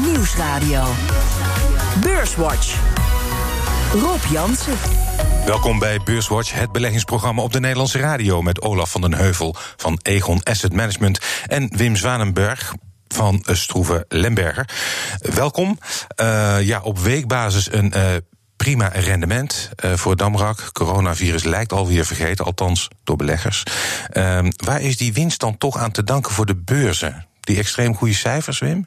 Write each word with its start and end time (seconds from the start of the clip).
Nieuwsradio. 0.00 0.84
Beurswatch. 2.00 2.78
Rob 3.92 4.20
Jansen. 4.30 4.74
Welkom 5.46 5.78
bij 5.78 6.00
Beurswatch, 6.04 6.52
het 6.52 6.72
beleggingsprogramma 6.72 7.42
op 7.42 7.52
de 7.52 7.60
Nederlandse 7.60 7.98
radio... 7.98 8.42
met 8.42 8.60
Olaf 8.60 8.90
van 8.90 9.00
den 9.00 9.14
Heuvel 9.14 9.56
van 9.76 9.98
Egon 10.02 10.42
Asset 10.42 10.72
Management... 10.72 11.20
en 11.46 11.76
Wim 11.76 11.96
Zwanenberg, 11.96 12.74
van 13.08 13.44
Stroeve 13.46 14.04
Lemberger. 14.08 14.68
Welkom. 15.18 15.78
Uh, 16.20 16.56
ja, 16.62 16.80
op 16.80 16.98
weekbasis 16.98 17.72
een 17.72 17.92
uh, 17.96 18.04
prima 18.56 18.88
rendement 18.88 19.70
voor 19.76 20.16
Damrak. 20.16 20.72
Coronavirus 20.72 21.44
lijkt 21.44 21.72
alweer 21.72 22.06
vergeten, 22.06 22.44
althans 22.44 22.88
door 23.04 23.16
beleggers. 23.16 23.62
Uh, 24.12 24.38
waar 24.56 24.80
is 24.80 24.96
die 24.96 25.12
winst 25.12 25.40
dan 25.40 25.58
toch 25.58 25.78
aan 25.78 25.92
te 25.92 26.04
danken 26.04 26.32
voor 26.32 26.46
de 26.46 26.56
beurzen? 26.56 27.26
Die 27.40 27.58
extreem 27.58 27.96
goede 27.96 28.14
cijfers, 28.14 28.58
Wim? 28.58 28.86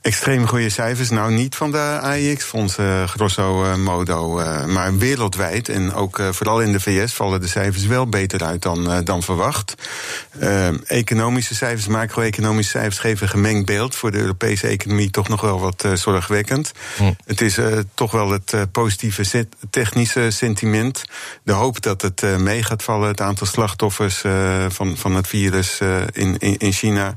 Extreem 0.00 0.46
goede 0.46 0.68
cijfers, 0.68 1.10
nou 1.10 1.32
niet 1.32 1.54
van 1.54 1.70
de 1.70 1.98
AIX-fondsen, 2.00 3.08
grosso 3.08 3.76
modo. 3.76 4.34
maar 4.66 4.98
wereldwijd 4.98 5.68
en 5.68 5.94
ook 5.94 6.22
vooral 6.30 6.60
in 6.60 6.72
de 6.72 6.80
VS 6.80 7.12
vallen 7.12 7.40
de 7.40 7.48
cijfers 7.48 7.86
wel 7.86 8.06
beter 8.06 8.44
uit 8.44 8.62
dan, 8.62 9.04
dan 9.04 9.22
verwacht. 9.22 9.74
economische 10.86 11.54
cijfers, 11.54 11.86
macro-economische 11.86 12.70
cijfers 12.70 12.98
geven 12.98 13.22
een 13.22 13.28
gemengd 13.28 13.66
beeld. 13.66 13.94
Voor 13.94 14.10
de 14.10 14.18
Europese 14.18 14.66
economie 14.66 15.10
toch 15.10 15.28
nog 15.28 15.40
wel 15.40 15.60
wat 15.60 15.88
zorgwekkend. 15.94 16.72
Hm. 16.96 17.12
Het 17.26 17.40
is 17.40 17.58
toch 17.94 18.12
wel 18.12 18.30
het 18.30 18.54
positieve 18.72 19.46
technische 19.70 20.30
sentiment. 20.30 21.04
De 21.42 21.52
hoop 21.52 21.82
dat 21.82 22.02
het 22.02 22.22
mee 22.38 22.62
gaat 22.62 22.82
vallen, 22.82 23.08
het 23.08 23.20
aantal 23.20 23.46
slachtoffers 23.46 24.22
van, 24.68 24.96
van 24.96 25.14
het 25.14 25.26
virus 25.26 25.78
in, 26.12 26.38
in, 26.38 26.56
in 26.56 26.72
China. 26.72 27.14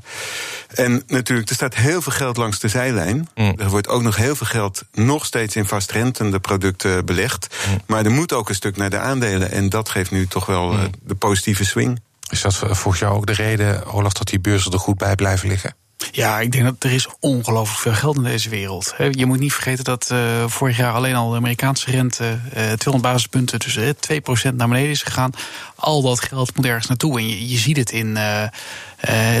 En 0.74 1.02
natuurlijk, 1.06 1.48
er 1.48 1.54
staat 1.54 1.74
heel 1.74 2.02
veel 2.02 2.12
geld 2.12 2.36
langs 2.36 2.58
de 2.58 2.68
zijlijn. 2.74 3.28
Mm. 3.34 3.54
Er 3.56 3.68
wordt 3.68 3.88
ook 3.88 4.02
nog 4.02 4.16
heel 4.16 4.36
veel 4.36 4.46
geld 4.46 4.82
nog 4.92 5.24
steeds 5.24 5.56
in 5.56 5.64
vastrentende 5.64 6.40
producten 6.40 7.04
belegd. 7.04 7.56
Mm. 7.68 7.80
Maar 7.86 8.04
er 8.04 8.10
moet 8.10 8.32
ook 8.32 8.48
een 8.48 8.54
stuk 8.54 8.76
naar 8.76 8.90
de 8.90 8.98
aandelen. 8.98 9.50
En 9.50 9.68
dat 9.68 9.88
geeft 9.88 10.10
nu 10.10 10.26
toch 10.26 10.46
wel 10.46 10.72
mm. 10.72 10.90
de 11.02 11.14
positieve 11.14 11.64
swing. 11.64 12.00
Is 12.30 12.40
dat 12.40 12.54
volgens 12.54 12.98
jou 12.98 13.14
ook 13.14 13.26
de 13.26 13.32
reden, 13.32 13.86
Olaf, 13.86 14.12
dat 14.12 14.26
die 14.26 14.40
beurzen 14.40 14.72
er 14.72 14.78
goed 14.78 14.98
bij 14.98 15.14
blijven 15.14 15.48
liggen? 15.48 15.74
Ja, 16.10 16.40
ik 16.40 16.52
denk 16.52 16.64
dat 16.64 16.74
er 16.78 16.92
is 16.92 17.08
ongelooflijk 17.20 17.80
veel 17.80 17.92
geld 17.92 18.16
in 18.16 18.22
deze 18.22 18.48
wereld. 18.48 18.94
Je 19.10 19.26
moet 19.26 19.38
niet 19.38 19.52
vergeten 19.52 19.84
dat 19.84 20.08
uh, 20.12 20.44
vorig 20.46 20.76
jaar 20.76 20.92
alleen 20.92 21.14
al 21.14 21.30
de 21.30 21.36
Amerikaanse 21.36 21.90
rente 21.90 22.24
uh, 22.24 22.50
200 22.50 23.02
basispunten, 23.02 23.58
dus 23.58 23.76
uh, 23.76 24.50
2% 24.50 24.54
naar 24.54 24.68
beneden 24.68 24.90
is 24.90 25.02
gegaan. 25.02 25.30
Al 25.74 26.02
dat 26.02 26.20
geld 26.20 26.56
moet 26.56 26.66
ergens 26.66 26.86
naartoe. 26.86 27.18
En 27.18 27.28
je, 27.28 27.48
je 27.48 27.58
ziet 27.58 27.76
het 27.76 27.90
in 27.90 28.06
uh, 28.06 28.46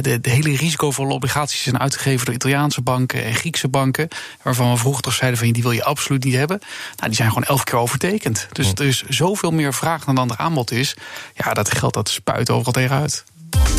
de, 0.00 0.20
de, 0.20 0.30
hele 0.30 0.56
risicovolle 0.56 1.12
obligaties 1.12 1.62
zijn 1.62 1.78
uitgegeven 1.78 2.24
door 2.24 2.34
Italiaanse 2.34 2.80
banken 2.80 3.24
en 3.24 3.34
Griekse 3.34 3.68
banken. 3.68 4.08
Waarvan 4.42 4.70
we 4.70 4.76
vroeger 4.76 5.02
toch 5.02 5.14
zeiden 5.14 5.38
van 5.38 5.52
die 5.52 5.62
wil 5.62 5.72
je 5.72 5.84
absoluut 5.84 6.24
niet 6.24 6.34
hebben. 6.34 6.58
Nou, 6.96 7.06
die 7.06 7.16
zijn 7.16 7.28
gewoon 7.28 7.44
elf 7.44 7.64
keer 7.64 7.78
overtekend. 7.78 8.48
Dus 8.52 8.72
er 8.72 8.84
is 8.84 9.02
zoveel 9.08 9.50
meer 9.50 9.74
vraag 9.74 10.04
dan 10.04 10.30
er 10.30 10.36
aanbod 10.36 10.70
is. 10.70 10.96
Ja, 11.34 11.54
dat 11.54 11.70
geld 11.70 11.94
dat 11.94 12.08
spuit 12.08 12.50
overal 12.50 12.72
tegenuit. 12.72 13.24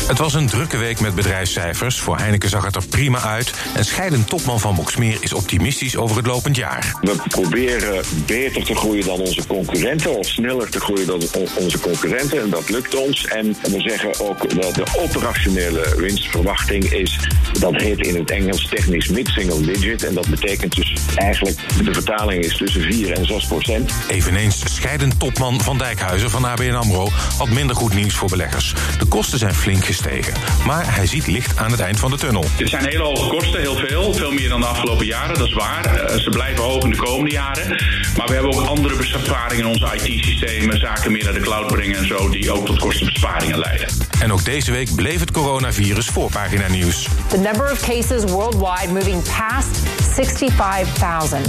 Het 0.06 0.18
was 0.18 0.34
een 0.34 0.46
drukke 0.46 0.76
week 0.76 1.00
met 1.00 1.14
bedrijfscijfers. 1.14 1.98
Voor 1.98 2.16
Heineken 2.16 2.48
zag 2.48 2.64
het 2.64 2.76
er 2.76 2.86
prima 2.86 3.20
uit. 3.20 3.52
En 3.74 3.84
scheidend 3.84 4.28
topman 4.28 4.60
van 4.60 4.74
Boksmeer 4.74 5.16
is 5.20 5.32
optimistisch 5.32 5.96
over 5.96 6.16
het 6.16 6.26
lopend 6.26 6.56
jaar. 6.56 6.94
We 7.00 7.16
proberen 7.28 8.04
beter 8.26 8.64
te 8.64 8.74
groeien 8.74 9.04
dan 9.04 9.20
onze 9.20 9.46
concurrenten... 9.46 10.18
of 10.18 10.26
sneller 10.26 10.70
te 10.70 10.80
groeien 10.80 11.06
dan 11.06 11.22
onze 11.54 11.80
concurrenten. 11.80 12.40
En 12.40 12.50
dat 12.50 12.68
lukt 12.68 12.94
ons. 12.94 13.24
En 13.26 13.56
we 13.62 13.80
zeggen 13.80 14.26
ook 14.26 14.60
dat 14.60 14.74
de 14.74 14.84
operationele 14.98 15.94
winstverwachting 15.96 16.84
is... 16.84 17.28
dat 17.60 17.74
heet 17.74 18.06
in 18.06 18.16
het 18.16 18.30
Engels 18.30 18.68
technisch 18.68 19.08
mid-single 19.08 19.60
digit. 19.60 20.04
En 20.04 20.14
dat 20.14 20.28
betekent 20.28 20.76
dus 20.76 20.96
eigenlijk... 21.14 21.56
de 21.84 21.92
vertaling 21.92 22.44
is 22.44 22.56
tussen 22.56 22.82
4 22.82 23.12
en 23.12 23.26
6 23.26 23.46
procent. 23.46 23.92
Eveneens 24.08 24.74
scheidend 24.74 25.20
topman 25.20 25.60
van 25.60 25.78
Dijkhuizen 25.78 26.30
van 26.30 26.44
ABN 26.44 26.74
AMRO... 26.74 27.08
had 27.38 27.48
minder 27.48 27.76
goed 27.76 27.94
nieuws 27.94 28.14
voor 28.14 28.28
beleggers. 28.28 28.74
De 28.98 29.06
kosten 29.06 29.38
zijn 29.38 29.54
flink 29.66 29.84
gestegen. 29.84 30.34
Maar 30.66 30.94
hij 30.94 31.06
ziet 31.06 31.26
licht 31.26 31.56
aan 31.56 31.70
het 31.70 31.80
eind 31.80 31.98
van 31.98 32.10
de 32.10 32.16
tunnel. 32.16 32.44
Er 32.58 32.68
zijn 32.68 32.84
hele 32.84 33.02
hoge 33.02 33.28
kosten, 33.28 33.60
heel 33.60 33.76
veel. 33.76 34.14
Veel 34.14 34.32
meer 34.32 34.48
dan 34.48 34.60
de 34.60 34.66
afgelopen 34.66 35.06
jaren, 35.06 35.38
dat 35.38 35.46
is 35.46 35.54
waar. 35.54 36.10
Uh, 36.10 36.18
ze 36.18 36.30
blijven 36.30 36.64
hoog 36.64 36.84
in 36.84 36.90
de 36.90 36.96
komende 36.96 37.30
jaren. 37.30 37.68
Maar 38.16 38.26
we 38.26 38.32
hebben 38.32 38.52
ook 38.52 38.66
andere 38.66 38.96
besparingen 38.96 39.64
in 39.64 39.66
onze 39.66 39.86
IT-systemen. 39.94 40.78
Zaken 40.78 41.12
meer 41.12 41.24
naar 41.24 41.32
de 41.32 41.40
cloud 41.40 41.66
brengen 41.66 41.96
en 41.96 42.06
zo, 42.06 42.28
die 42.28 42.52
ook 42.52 42.66
tot 42.66 42.78
kostenbesparingen 42.78 43.58
leiden. 43.58 43.88
En 44.20 44.32
ook 44.32 44.44
deze 44.44 44.72
week 44.72 44.94
bleef 44.94 45.20
het 45.20 45.30
coronavirus 45.30 46.06
voorpagina 46.06 46.68
nieuws. 46.68 47.08
The 47.28 47.38
number 47.38 47.72
of 47.72 47.80
cases 47.80 48.30
worldwide 48.30 48.92
moving 48.92 49.22
past 49.22 49.78
65,000. 50.14 51.44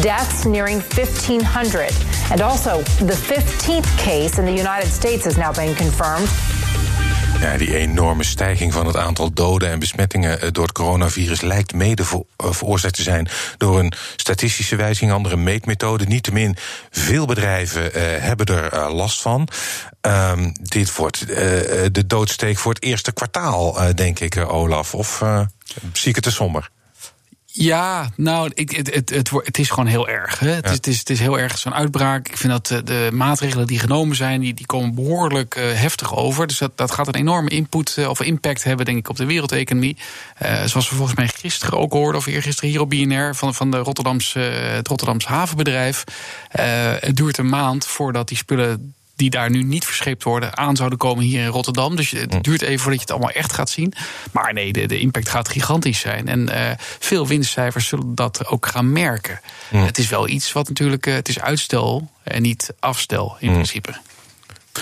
Deaths 0.00 0.44
nearing 0.44 0.82
1,500. 0.94 1.92
And 2.30 2.40
also, 2.40 2.82
the 2.82 3.16
15th 3.34 3.98
case 3.98 4.38
in 4.38 4.44
the 4.44 4.62
United 4.62 4.92
States 4.92 5.24
has 5.24 5.36
now 5.36 5.52
been 5.52 5.74
confirmed. 5.74 6.28
Ja, 7.40 7.56
die 7.56 7.76
enorme 7.76 8.24
stijging 8.24 8.72
van 8.72 8.86
het 8.86 8.96
aantal 8.96 9.32
doden 9.32 9.70
en 9.70 9.78
besmettingen 9.78 10.52
door 10.52 10.64
het 10.64 10.72
coronavirus 10.72 11.40
lijkt 11.40 11.74
mede 11.74 12.04
veroorzaakt 12.36 12.94
te 12.94 13.02
zijn 13.02 13.28
door 13.56 13.78
een 13.78 13.92
statistische 14.16 14.76
wijziging, 14.76 15.12
andere 15.12 15.36
meetmethode. 15.36 16.04
Niettemin, 16.04 16.56
veel 16.90 17.26
bedrijven 17.26 17.84
uh, 17.84 18.02
hebben 18.02 18.46
er 18.46 18.74
uh, 18.74 18.94
last 18.94 19.22
van. 19.22 19.48
Um, 20.00 20.52
dit 20.62 20.96
wordt 20.96 21.22
uh, 21.22 21.36
de 21.92 22.04
doodsteek 22.06 22.58
voor 22.58 22.72
het 22.72 22.82
eerste 22.82 23.12
kwartaal, 23.12 23.94
denk 23.94 24.18
ik, 24.18 24.36
Olaf. 24.36 24.94
Of 24.94 25.22
zie 25.92 26.08
ik 26.08 26.14
het 26.14 26.24
te 26.24 26.30
somber? 26.30 26.70
Ja, 27.58 28.10
nou, 28.16 28.50
ik, 28.54 28.70
het, 28.70 28.94
het, 28.94 29.10
het, 29.10 29.30
het, 29.30 29.58
is 29.58 29.70
gewoon 29.70 29.86
heel 29.86 30.08
erg. 30.08 30.38
Hè? 30.38 30.48
Het, 30.48 30.64
is, 30.64 30.70
het, 30.70 30.86
is, 30.86 30.98
het 30.98 31.10
is 31.10 31.20
heel 31.20 31.38
erg 31.38 31.58
zo'n 31.58 31.74
uitbraak. 31.74 32.28
Ik 32.28 32.36
vind 32.36 32.52
dat 32.52 32.66
de, 32.66 32.82
de, 32.82 33.08
maatregelen 33.12 33.66
die 33.66 33.78
genomen 33.78 34.16
zijn, 34.16 34.40
die, 34.40 34.54
die 34.54 34.66
komen 34.66 34.94
behoorlijk 34.94 35.56
uh, 35.56 35.64
heftig 35.72 36.16
over. 36.16 36.46
Dus 36.46 36.58
dat, 36.58 36.72
dat 36.74 36.90
gaat 36.90 37.06
een 37.06 37.14
enorme 37.14 37.50
input 37.50 37.96
uh, 37.98 38.08
of 38.08 38.20
impact 38.20 38.64
hebben, 38.64 38.86
denk 38.86 38.98
ik, 38.98 39.08
op 39.08 39.16
de 39.16 39.24
wereldeconomie. 39.24 39.96
Uh, 40.42 40.64
zoals 40.64 40.88
we 40.88 40.94
volgens 40.94 41.16
mij 41.16 41.28
gisteren 41.28 41.78
ook 41.78 41.92
hoorden, 41.92 42.20
of 42.20 42.26
eergisteren 42.26 42.70
hier 42.70 42.80
op 42.80 42.90
BNR, 42.90 43.34
van, 43.34 43.54
van 43.54 43.70
de 43.70 43.78
Rotterdamse, 43.78 44.38
het 44.38 44.88
Rotterdamse 44.88 45.28
havenbedrijf. 45.28 46.04
het 47.00 47.16
duurt 47.16 47.38
een 47.38 47.48
maand 47.48 47.86
voordat 47.86 48.28
die 48.28 48.36
spullen 48.36 48.94
die 49.16 49.30
daar 49.30 49.50
nu 49.50 49.62
niet 49.62 49.84
verscheept 49.84 50.22
worden, 50.22 50.56
aan 50.56 50.76
zouden 50.76 50.98
komen 50.98 51.24
hier 51.24 51.42
in 51.42 51.46
Rotterdam. 51.46 51.96
Dus 51.96 52.10
het 52.10 52.34
hm. 52.34 52.40
duurt 52.40 52.62
even 52.62 52.78
voordat 52.78 52.94
je 52.94 53.06
het 53.06 53.10
allemaal 53.10 53.30
echt 53.30 53.52
gaat 53.52 53.70
zien. 53.70 53.92
Maar 54.32 54.52
nee, 54.52 54.72
de, 54.72 54.86
de 54.86 54.98
impact 54.98 55.28
gaat 55.28 55.48
gigantisch 55.48 55.98
zijn. 55.98 56.28
En 56.28 56.48
uh, 56.48 56.70
veel 56.78 57.26
winstcijfers 57.26 57.88
zullen 57.88 58.14
dat 58.14 58.46
ook 58.46 58.66
gaan 58.66 58.92
merken. 58.92 59.40
Hm. 59.68 59.76
Het 59.76 59.98
is 59.98 60.08
wel 60.08 60.28
iets 60.28 60.52
wat 60.52 60.68
natuurlijk, 60.68 61.06
uh, 61.06 61.14
het 61.14 61.28
is 61.28 61.40
uitstel 61.40 62.10
en 62.22 62.42
niet 62.42 62.74
afstel 62.78 63.36
in 63.40 63.48
hm. 63.48 63.54
principe. 63.54 63.94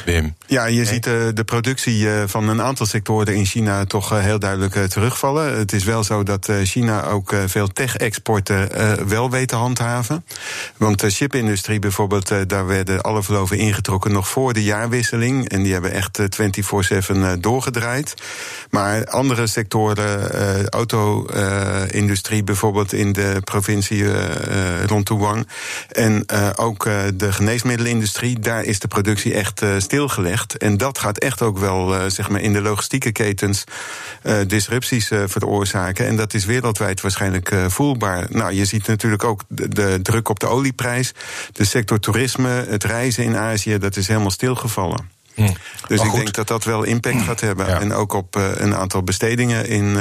Wim. 0.04 0.34
Ja, 0.46 0.64
je 0.66 0.84
ziet 0.84 1.06
uh, 1.06 1.14
de 1.34 1.44
productie 1.44 1.98
uh, 1.98 2.22
van 2.26 2.48
een 2.48 2.62
aantal 2.62 2.86
sectoren 2.86 3.34
in 3.34 3.46
China 3.46 3.84
toch 3.84 4.12
uh, 4.12 4.18
heel 4.18 4.38
duidelijk 4.38 4.74
terugvallen. 4.74 5.58
Het 5.58 5.72
is 5.72 5.84
wel 5.84 6.04
zo 6.04 6.22
dat 6.22 6.52
China 6.62 7.04
ook 7.04 7.34
veel 7.46 7.68
tech-exporten 7.68 8.68
wel 9.08 9.30
weet 9.30 9.48
te 9.48 9.56
handhaven. 9.56 10.24
Want 10.76 11.00
de 11.00 11.10
chipindustrie 11.10 11.78
bijvoorbeeld, 11.78 12.48
daar 12.48 12.66
werden 12.66 13.00
alle 13.00 13.22
verloven 13.22 13.58
ingetrokken 13.58 14.12
nog 14.12 14.28
voor 14.28 14.52
de 14.52 14.62
jaarwisseling. 14.62 15.48
En 15.48 15.62
die 15.62 15.72
hebben 15.72 15.92
echt 15.92 16.18
24-7 16.20 17.38
doorgedraaid. 17.40 18.14
Maar 18.70 19.06
andere 19.06 19.46
sectoren, 19.46 20.68
auto-industrie 20.68 22.44
bijvoorbeeld 22.44 22.92
in 22.92 23.12
de 23.12 23.40
provincie 23.44 24.04
rond 24.86 25.06
Tuwang. 25.06 25.48
En 25.90 26.24
ook 26.56 26.84
de 27.14 27.32
geneesmiddelenindustrie, 27.32 28.38
daar 28.38 28.64
is 28.64 28.78
de 28.78 28.88
productie 28.88 29.34
echt 29.34 29.62
stilgelegd. 29.84 30.56
En 30.56 30.76
dat 30.76 30.98
gaat 30.98 31.18
echt 31.18 31.42
ook 31.42 31.58
wel 31.58 31.94
uh, 31.94 32.04
zeg 32.06 32.28
maar 32.28 32.40
in 32.40 32.52
de 32.52 32.60
logistieke 32.60 33.12
ketens 33.12 33.64
uh, 34.22 34.36
disrupties 34.46 35.10
uh, 35.10 35.22
veroorzaken. 35.26 36.06
En 36.06 36.16
dat 36.16 36.34
is 36.34 36.44
wereldwijd 36.44 37.00
waarschijnlijk 37.00 37.54
voelbaar. 37.68 38.26
Nou, 38.28 38.52
je 38.52 38.64
ziet 38.64 38.86
natuurlijk 38.86 39.24
ook 39.24 39.42
de, 39.48 39.98
druk 40.02 40.28
op 40.28 40.40
de 40.40 40.46
olieprijs. 40.46 41.12
De 41.52 41.64
sector 41.64 41.98
toerisme, 41.98 42.48
het 42.68 42.84
reizen 42.84 43.24
in 43.24 43.36
Azië, 43.36 43.78
dat 43.78 43.96
is 43.96 44.08
helemaal 44.08 44.30
stilgevallen. 44.30 45.10
Hm. 45.34 45.52
Dus 45.88 46.00
ik 46.00 46.12
denk 46.12 46.32
dat 46.32 46.48
dat 46.48 46.64
wel 46.64 46.82
impact 46.82 47.22
gaat 47.22 47.40
hebben. 47.40 47.66
Ja. 47.66 47.80
En 47.80 47.92
ook 47.92 48.12
op 48.12 48.34
een 48.34 48.74
aantal 48.74 49.02
bestedingen 49.02 49.68
in 49.68 49.96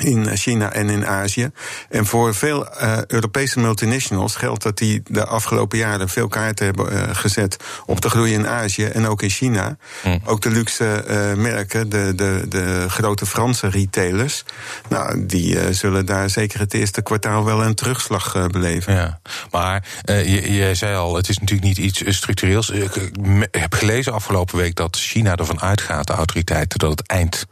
in 0.00 0.36
China 0.36 0.72
en 0.72 0.90
in 0.90 1.06
Azië. 1.06 1.50
En 1.88 2.06
voor 2.06 2.34
veel 2.34 2.66
uh, 2.82 2.98
Europese 3.06 3.60
multinationals 3.60 4.36
geldt 4.36 4.62
dat 4.62 4.78
die 4.78 5.02
de 5.04 5.24
afgelopen 5.24 5.78
jaren 5.78 6.08
veel 6.08 6.28
kaarten 6.28 6.64
hebben 6.64 6.92
uh, 6.92 7.02
gezet 7.12 7.56
op 7.86 8.00
de 8.00 8.10
groei 8.10 8.32
in 8.32 8.46
Azië 8.46 8.84
en 8.84 9.06
ook 9.06 9.22
in 9.22 9.30
China. 9.30 9.76
Mm. 10.04 10.20
Ook 10.24 10.42
de 10.42 10.50
luxe 10.50 11.04
uh, 11.08 11.42
merken, 11.42 11.88
de, 11.88 12.12
de, 12.14 12.44
de 12.48 12.84
grote 12.88 13.26
Franse 13.26 13.68
retailers, 13.68 14.44
nou, 14.88 15.26
die 15.26 15.74
zullen 15.74 16.06
daar 16.06 16.30
zeker 16.30 16.60
het 16.60 16.74
eerste 16.74 17.02
kwartaal 17.02 17.44
wel 17.44 17.64
een 17.64 17.74
terugslag 17.74 18.48
beleven. 18.50 18.94
Ja, 18.94 19.20
maar 19.50 19.84
je, 20.04 20.52
je 20.52 20.74
zei 20.74 20.96
al, 20.96 21.16
het 21.16 21.28
is 21.28 21.38
natuurlijk 21.38 21.66
niet 21.66 21.78
iets 21.78 22.16
structureels. 22.16 22.70
Ik 22.70 23.10
heb 23.50 23.74
gelezen 23.74 24.12
afgelopen 24.12 24.56
week 24.56 24.74
dat 24.74 24.96
China 24.96 25.36
ervan 25.36 25.60
uitgaat, 25.60 26.06
de 26.06 26.12
autoriteiten, 26.12 26.78
dat 26.78 26.90
het 26.90 27.06
eind 27.06 27.46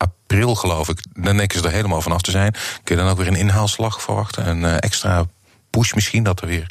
april, 0.00 0.54
geloof 0.54 0.88
ik. 0.88 0.98
Dan 1.12 1.36
denken 1.36 1.58
ze 1.58 1.66
er 1.66 1.72
helemaal 1.72 2.00
vanaf 2.00 2.22
te 2.22 2.30
zijn. 2.30 2.52
Kun 2.84 2.96
je 2.96 3.02
dan 3.02 3.10
ook 3.10 3.18
weer 3.18 3.26
een 3.26 3.34
inhaalslag 3.34 4.02
verwachten? 4.02 4.48
Een 4.48 4.62
uh, 4.62 4.74
extra 4.78 5.26
push 5.70 5.92
misschien 5.92 6.22
dat 6.22 6.40
er 6.40 6.46
weer 6.46 6.66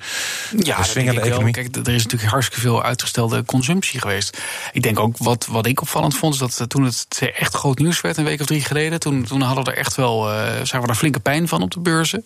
ja, 0.57 0.85
wel. 1.29 1.51
Kijk, 1.51 1.75
er 1.75 1.93
is 1.93 2.03
natuurlijk 2.03 2.31
hartstikke 2.31 2.61
veel 2.61 2.83
uitgestelde 2.83 3.45
consumptie 3.45 3.99
geweest. 3.99 4.37
Ik 4.71 4.81
denk 4.81 4.99
ook 4.99 5.17
wat, 5.17 5.45
wat 5.45 5.65
ik 5.65 5.81
opvallend 5.81 6.15
vond, 6.15 6.33
is 6.33 6.39
dat 6.39 6.69
toen 6.69 6.83
het 6.83 7.07
echt 7.35 7.53
groot 7.53 7.79
nieuws 7.79 8.01
werd, 8.01 8.17
een 8.17 8.23
week 8.23 8.39
of 8.39 8.45
drie 8.45 8.61
geleden, 8.61 8.99
toen, 8.99 9.23
toen 9.23 9.41
hadden 9.41 9.63
we 9.63 9.71
er 9.71 9.77
echt 9.77 9.95
wel, 9.95 10.31
uh, 10.31 10.37
zagen 10.45 10.81
we 10.81 10.87
daar 10.87 10.95
flinke 10.95 11.19
pijn 11.19 11.47
van 11.47 11.61
op 11.61 11.71
de 11.71 11.79
beurzen. 11.79 12.25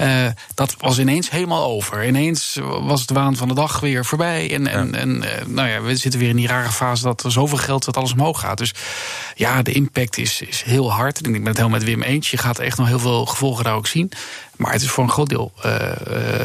Uh, 0.00 0.26
dat 0.54 0.74
was 0.78 0.98
ineens 0.98 1.30
helemaal 1.30 1.64
over. 1.64 2.06
Ineens 2.06 2.58
was 2.62 3.00
het 3.00 3.10
waan 3.10 3.36
van 3.36 3.48
de 3.48 3.54
dag 3.54 3.80
weer 3.80 4.04
voorbij. 4.04 4.54
En, 4.54 4.66
en, 4.66 4.94
en 4.94 5.24
nou 5.46 5.68
ja, 5.68 5.80
we 5.80 5.96
zitten 5.96 6.20
weer 6.20 6.28
in 6.28 6.36
die 6.36 6.46
rare 6.46 6.70
fase 6.70 7.02
dat 7.02 7.24
er 7.24 7.32
zoveel 7.32 7.58
geld 7.58 7.84
dat 7.84 7.96
alles 7.96 8.12
omhoog 8.12 8.40
gaat. 8.40 8.58
Dus 8.58 8.74
ja, 9.34 9.62
de 9.62 9.72
impact 9.72 10.18
is, 10.18 10.40
is 10.40 10.62
heel 10.62 10.92
hard. 10.92 11.20
En 11.20 11.34
ik 11.34 11.38
ben 11.38 11.46
het 11.46 11.56
helemaal 11.56 11.78
met 11.78 11.88
Wim 11.88 12.02
eens. 12.02 12.30
Je 12.30 12.36
gaat 12.36 12.58
echt 12.58 12.78
nog 12.78 12.86
heel 12.86 12.98
veel 12.98 13.26
gevolgen 13.26 13.64
daar 13.64 13.74
ook 13.74 13.86
zien. 13.86 14.12
Maar 14.58 14.72
het 14.72 14.82
is 14.82 14.90
voor 14.90 15.04
een 15.04 15.10
groot 15.10 15.28
deel 15.28 15.52
uh, 15.66 15.72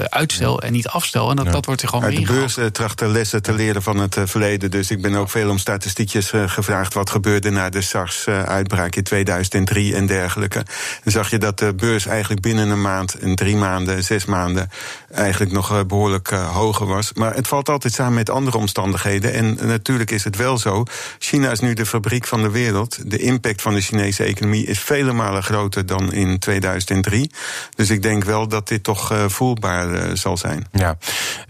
uitstel 0.03 0.61
en 0.61 0.71
niet 0.71 0.87
afstel. 0.87 1.29
En 1.29 1.35
dat, 1.35 1.45
ja. 1.45 1.51
dat 1.51 1.65
wordt 1.65 1.81
er 1.81 1.87
gewoon 1.87 2.03
Uit 2.03 2.15
de 2.15 2.21
beurs 2.21 2.57
uh, 2.57 2.65
tracht 2.65 2.99
de 2.99 3.07
lessen 3.07 3.41
te 3.41 3.53
leren 3.53 3.81
van 3.81 3.97
het 3.97 4.17
verleden. 4.23 4.71
Dus 4.71 4.91
ik 4.91 5.01
ben 5.01 5.15
ook 5.15 5.29
veel 5.29 5.49
om 5.49 5.57
statistiekjes 5.57 6.31
gevraagd. 6.45 6.93
Wat 6.93 7.09
gebeurde 7.09 7.49
na 7.49 7.69
de 7.69 7.81
SARS-uitbraak 7.81 8.95
in 8.95 9.03
2003 9.03 9.95
en 9.95 10.05
dergelijke. 10.05 10.65
Dan 11.03 11.13
zag 11.13 11.29
je 11.29 11.37
dat 11.37 11.59
de 11.59 11.73
beurs 11.73 12.05
eigenlijk 12.05 12.41
binnen 12.41 12.69
een 12.69 12.81
maand, 12.81 13.21
in 13.21 13.35
drie 13.35 13.55
maanden, 13.55 14.03
zes 14.03 14.25
maanden... 14.25 14.69
eigenlijk 15.11 15.51
nog 15.51 15.85
behoorlijk 15.85 16.29
hoger 16.29 16.87
was. 16.87 17.13
Maar 17.13 17.35
het 17.35 17.47
valt 17.47 17.69
altijd 17.69 17.93
samen 17.93 18.13
met 18.13 18.29
andere 18.29 18.57
omstandigheden. 18.57 19.33
En 19.33 19.57
natuurlijk 19.67 20.11
is 20.11 20.23
het 20.23 20.35
wel 20.35 20.57
zo. 20.57 20.83
China 21.19 21.51
is 21.51 21.59
nu 21.59 21.73
de 21.73 21.85
fabriek 21.85 22.27
van 22.27 22.41
de 22.41 22.49
wereld. 22.49 23.11
De 23.11 23.17
impact 23.17 23.61
van 23.61 23.73
de 23.73 23.81
Chinese 23.81 24.23
economie 24.23 24.65
is 24.65 24.79
vele 24.79 25.13
malen 25.13 25.43
groter 25.43 25.85
dan 25.85 26.13
in 26.13 26.39
2003. 26.39 27.31
Dus 27.75 27.89
ik 27.89 28.02
denk 28.03 28.23
wel 28.23 28.47
dat 28.47 28.67
dit 28.67 28.83
toch 28.83 29.11
uh, 29.11 29.25
voelbaar 29.27 29.89
uh, 29.89 30.15
zal 30.15 30.37
zijn. 30.37 30.67
Ja, 30.71 30.97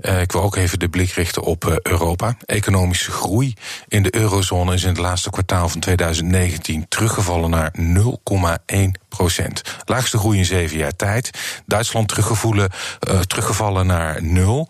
uh, 0.01 0.21
ik 0.21 0.31
wil 0.31 0.41
ook 0.41 0.55
even 0.55 0.79
de 0.79 0.89
blik 0.89 1.11
richten 1.11 1.41
op 1.41 1.79
Europa. 1.83 2.35
Economische 2.45 3.11
groei 3.11 3.53
in 3.87 4.03
de 4.03 4.15
eurozone 4.15 4.73
is 4.73 4.83
in 4.83 4.89
het 4.89 4.97
laatste 4.97 5.29
kwartaal 5.29 5.69
van 5.69 5.79
2019 5.79 6.85
teruggevallen 6.87 7.49
naar 7.49 7.73
0,1 8.75 8.77
procent. 9.09 9.61
Laagste 9.85 10.17
groei 10.17 10.37
in 10.37 10.45
zeven 10.45 10.77
jaar 10.77 10.95
tijd. 10.95 11.29
Duitsland 11.65 12.07
teruggevallen 13.27 13.85
naar 13.87 14.23
0. 14.23 14.69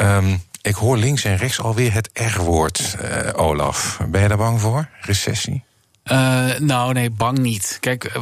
Um, 0.00 0.42
ik 0.62 0.74
hoor 0.74 0.96
links 0.96 1.24
en 1.24 1.36
rechts 1.36 1.60
alweer 1.60 1.92
het 1.92 2.10
R-woord, 2.12 2.96
Olaf. 3.36 4.00
Ben 4.08 4.22
je 4.22 4.28
daar 4.28 4.36
bang 4.36 4.60
voor? 4.60 4.88
Recessie? 5.00 5.66
Uh, 6.12 6.58
nou, 6.58 6.92
nee, 6.92 7.10
bang 7.10 7.38
niet. 7.38 7.76
Kijk, 7.80 8.12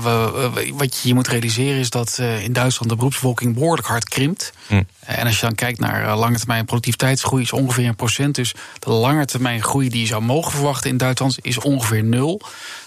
wat 0.73 1.01
je 1.03 1.15
moet 1.15 1.29
realiseren 1.29 1.81
is 1.81 1.91
dat 1.91 2.17
uh, 2.21 2.43
in 2.43 2.53
Duitsland 2.53 2.91
de 2.91 2.97
beroepsbevolking 2.97 3.55
behoorlijk 3.55 3.89
hard 3.89 4.09
krimpt. 4.09 4.53
Hm. 4.67 4.83
En 5.07 5.27
als 5.27 5.35
je 5.35 5.47
dan 5.47 5.55
kijkt 5.55 5.79
naar 5.79 6.05
uh, 6.05 6.19
lange 6.19 6.39
termijn 6.39 6.65
productiviteitsgroei, 6.65 7.43
is 7.43 7.53
ongeveer 7.53 7.87
een 7.87 7.97
procent. 7.97 8.35
Dus 8.35 8.55
de 8.79 8.91
lange 8.91 9.25
termijn 9.25 9.63
groei 9.63 9.89
die 9.89 10.01
je 10.01 10.07
zou 10.07 10.23
mogen 10.23 10.53
verwachten 10.53 10.91
in 10.91 10.97
Duitsland 10.97 11.37
is 11.43 11.59
ongeveer 11.59 12.05
nul. 12.05 12.41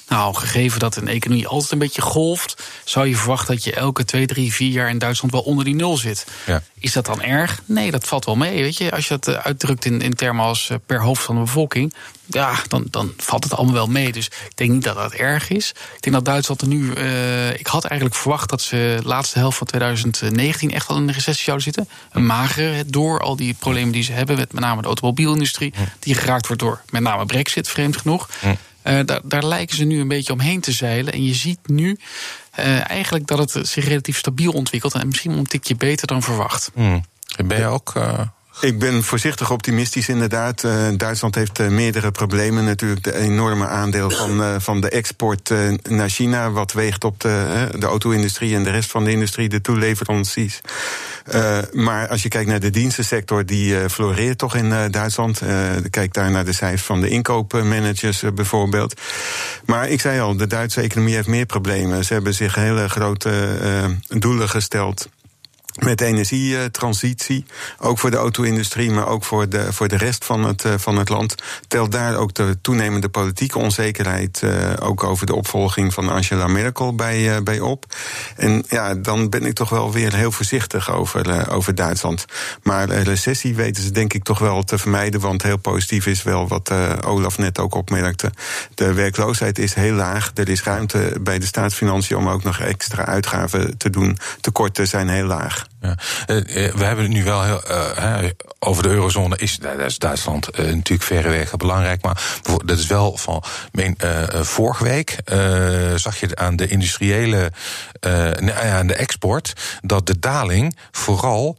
Nou, 0.10 0.36
gegeven 0.36 0.80
dat 0.80 0.96
een 0.96 1.08
economie 1.08 1.48
altijd 1.48 1.72
een 1.72 1.78
beetje 1.78 2.02
golft, 2.02 2.64
zou 2.84 3.08
je 3.08 3.16
verwachten 3.16 3.56
dat 3.56 3.64
je 3.64 3.74
elke 3.74 4.06
twee, 4.06 4.26
drie, 4.26 4.54
vier 4.54 4.72
jaar 4.72 4.90
in 4.90 4.98
Duitsland 4.98 5.34
wel 5.34 5.42
onder 5.44 5.66
die 5.66 5.76
nul 5.76 5.98
zit. 5.98 6.26
Ja. 6.46 6.62
Is 6.80 6.94
dat 6.94 7.06
dan 7.06 7.22
erg? 7.22 7.62
Nee, 7.66 7.92
dat 7.92 8.08
valt 8.08 8.26
wel 8.26 8.36
mee. 8.36 8.62
Weet 8.62 8.78
je, 8.78 8.92
als 8.92 9.08
je 9.08 9.20
dat 9.20 9.36
uitdrukt 9.36 9.86
in, 9.86 10.02
in 10.02 10.14
termen 10.14 10.46
als 10.46 10.70
per 10.86 11.02
hoofd 11.02 11.24
van 11.24 11.36
de 11.36 11.42
bevolking, 11.42 11.94
ja, 12.26 12.56
dan, 12.68 12.88
dan 12.90 13.14
valt 13.18 13.44
het 13.44 13.54
allemaal 13.54 13.74
wel 13.74 13.88
mee. 13.88 14.12
Dus 14.12 14.26
ik 14.26 14.52
denk 14.56 14.72
niet 14.72 14.84
dat 14.84 14.96
dat 14.96 15.14
erg 15.14 15.50
is. 15.50 15.70
Ik 15.70 16.02
denk 16.02 16.16
dat 16.16 16.26
Duitsland 16.26 16.62
er 16.62 16.68
nu. 16.68 16.94
Uh, 16.96 17.54
ik 17.54 17.68
had 17.68 17.86
eigenlijk 17.86 18.20
verwacht 18.20 18.50
dat 18.50 18.62
ze 18.62 18.98
de 19.02 19.08
laatste 19.08 19.40
helft 19.40 19.58
van 19.58 19.68
2019 19.68 20.74
echt 20.74 20.88
wel 20.88 20.98
in 20.98 21.08
een 21.08 21.14
recessie 21.14 21.44
zouden 21.44 21.66
zitten. 21.66 21.90
Een 22.10 22.26
magere, 22.26 22.86
door 22.86 23.20
al 23.20 23.36
die 23.36 23.54
problemen 23.54 23.92
die 23.92 24.04
ze 24.04 24.12
hebben, 24.12 24.38
met 24.38 24.54
met 24.54 24.64
name 24.64 24.82
de 24.82 24.88
automobielindustrie, 24.88 25.74
die 26.00 26.16
geraakt 26.16 26.48
wordt 26.48 26.62
door 26.62 26.82
met 26.90 27.02
name 27.02 27.26
Brexit, 27.26 27.68
vreemd 27.68 27.98
genoeg. 27.98 28.30
Uh, 28.84 29.00
daar, 29.06 29.22
daar 29.24 29.46
lijken 29.46 29.76
ze 29.76 29.84
nu 29.84 30.00
een 30.00 30.08
beetje 30.08 30.34
omheen 30.34 30.62
te 30.62 30.72
zeilen. 30.72 31.14
En 31.14 31.26
je 31.26 31.34
ziet 31.34 31.60
nu 31.66 32.00
uh, 32.60 32.90
eigenlijk 32.90 33.28
dat 33.28 33.54
het 33.54 33.68
zich 33.68 33.88
relatief 33.88 34.18
stabiel 34.18 34.52
ontwikkelt. 34.52 34.94
En 34.94 35.08
misschien 35.08 35.32
een 35.32 35.46
tikje 35.46 35.76
beter 35.76 36.08
dan 36.08 36.22
verwacht. 36.22 36.72
Hmm. 36.74 37.06
Ben 37.46 37.60
je 37.60 37.66
ook 37.66 37.94
uh, 37.98 38.20
ik 38.62 38.80
ben 38.80 39.04
voorzichtig 39.04 39.52
optimistisch 39.52 40.10
inderdaad. 40.10 40.64
Uh, 40.64 40.88
Duitsland 40.98 41.36
heeft 41.36 41.60
uh, 41.60 41.68
meerdere 41.68 42.12
problemen. 42.12 42.64
Natuurlijk 42.66 43.04
de 43.04 43.16
enorme 43.16 43.68
aandeel 43.68 44.10
van, 44.10 44.42
uh, 44.42 44.56
van 44.58 44.82
de 44.82 44.90
export 44.90 45.54
naar 45.90 46.10
China... 46.10 46.52
wat 46.52 46.74
weegt 46.74 47.04
op 47.04 47.20
de, 47.20 47.68
de 47.80 47.86
auto-industrie 47.86 48.56
en 48.56 48.64
de 48.64 48.70
rest 48.70 48.92
van 48.92 49.04
de 49.04 49.12
industrie, 49.12 49.50
de 49.50 49.62
toeleveranciers. 49.62 50.62
maar 51.72 52.08
als 52.08 52.24
je 52.24 52.30
kijkt 52.30 52.50
naar 52.50 52.60
de 52.60 52.70
dienstensector, 52.70 53.46
die 53.46 53.90
floreert 53.90 54.38
toch 54.38 54.56
in 54.56 54.92
Duitsland. 54.92 55.42
kijk 55.90 56.14
daar 56.14 56.32
naar 56.32 56.46
de 56.46 56.54
cijfers 56.54 56.84
van 56.84 57.02
de 57.02 57.10
inkoopmanagers 57.10 58.24
bijvoorbeeld. 58.34 59.02
Maar 59.66 59.90
ik 59.90 60.02
zei 60.02 60.20
al, 60.20 60.38
de 60.38 60.48
Duitse 60.48 60.82
economie 60.82 61.16
heeft 61.16 61.28
meer 61.28 61.46
problemen. 61.46 62.06
Ze 62.06 62.14
hebben 62.14 62.34
zich 62.34 62.56
hele 62.56 62.90
grote 62.90 63.58
doelen 64.08 64.50
gesteld 64.50 65.08
met 65.80 66.02
energietransitie, 66.02 67.46
ook 67.78 68.00
voor 68.00 68.12
de 68.12 68.18
auto-industrie, 68.18 68.92
maar 68.92 69.08
ook 69.08 69.24
voor 69.24 69.50
de, 69.50 69.74
voor 69.74 69.88
de 69.88 69.98
rest 69.98 70.26
van 70.26 70.44
het, 70.44 70.66
uh, 70.66 70.74
van 70.78 70.98
het 70.98 71.10
land, 71.10 71.36
telt 71.68 71.92
daar 71.92 72.16
ook 72.16 72.34
de 72.34 72.58
toenemende 72.62 73.10
politieke 73.10 73.60
onzekerheid, 73.60 74.42
uh, 74.44 74.74
ook 74.80 75.04
over 75.04 75.26
de 75.26 75.36
opvolging 75.36 75.94
van 75.94 76.10
Angela 76.10 76.48
Merkel 76.48 76.96
bij, 76.96 77.36
uh, 77.36 77.44
bij 77.44 77.60
op. 77.60 77.86
En 78.36 78.64
ja, 78.70 78.96
dan 78.96 79.30
ben 79.30 79.46
ik 79.46 79.54
toch 79.54 79.70
wel 79.70 79.92
weer 79.92 80.16
heel 80.16 80.32
voorzichtig 80.32 80.92
over, 80.92 81.52
over 81.52 81.76
Duitsland. 81.76 82.26
Maar 82.64 82.90
recessie 82.90 83.56
weten 83.56 83.84
ze 83.84 83.92
denk 83.92 84.14
ik 84.14 84.24
toch 84.24 84.40
wel 84.40 84.64
te 84.64 84.78
vermijden, 84.78 85.20
want 85.20 85.44
heel 85.44 85.58
positief 85.58 86.06
is 86.06 86.24
wel 86.24 86.48
wat 86.48 86.72
Olaf 87.06 87.38
net 87.38 87.60
ook 87.60 87.76
opmerkte. 87.76 88.32
De 88.76 88.94
werkloosheid 88.94 89.60
is 89.60 89.74
heel 89.74 89.94
laag, 89.94 90.32
er 90.34 90.50
is 90.50 90.64
ruimte 90.64 91.18
bij 91.22 91.40
de 91.40 91.46
staatsfinanciën 91.46 92.18
om 92.18 92.30
ook 92.30 92.44
nog 92.44 92.60
extra 92.60 93.06
uitgaven 93.06 93.78
te 93.78 93.90
doen. 93.90 94.18
Tekorten 94.42 94.88
zijn 94.88 95.10
heel 95.10 95.26
laag. 95.26 95.69
Ja. 95.82 95.96
we 96.54 96.84
hebben 96.84 97.04
het 97.04 97.14
nu 97.14 97.24
wel 97.24 97.44
heel, 97.44 97.62
uh, 97.70 98.18
over 98.60 98.84
de 98.84 98.90
eurozone. 98.90 99.38
Is, 99.38 99.58
dat 99.58 99.80
is 99.80 99.98
Duitsland 99.98 100.60
uh, 100.60 100.66
natuurlijk 100.66 101.04
verreweg 101.04 101.58
belangrijk. 101.58 102.02
Maar 102.02 102.40
dat 102.66 102.80
is 102.80 102.88
wel 102.88 103.18
van. 103.18 103.44
Meen, 103.72 103.98
vorige 104.32 104.84
week 104.84 105.18
zag 105.96 106.20
je 106.20 106.36
aan 106.36 106.56
de 106.56 106.68
industriële. 106.68 107.52
aan 108.56 108.88
de 108.88 108.96
export. 108.96 109.54
dat 109.82 110.08
de 110.08 110.20
daling 110.20 110.78
vooral 110.92 111.58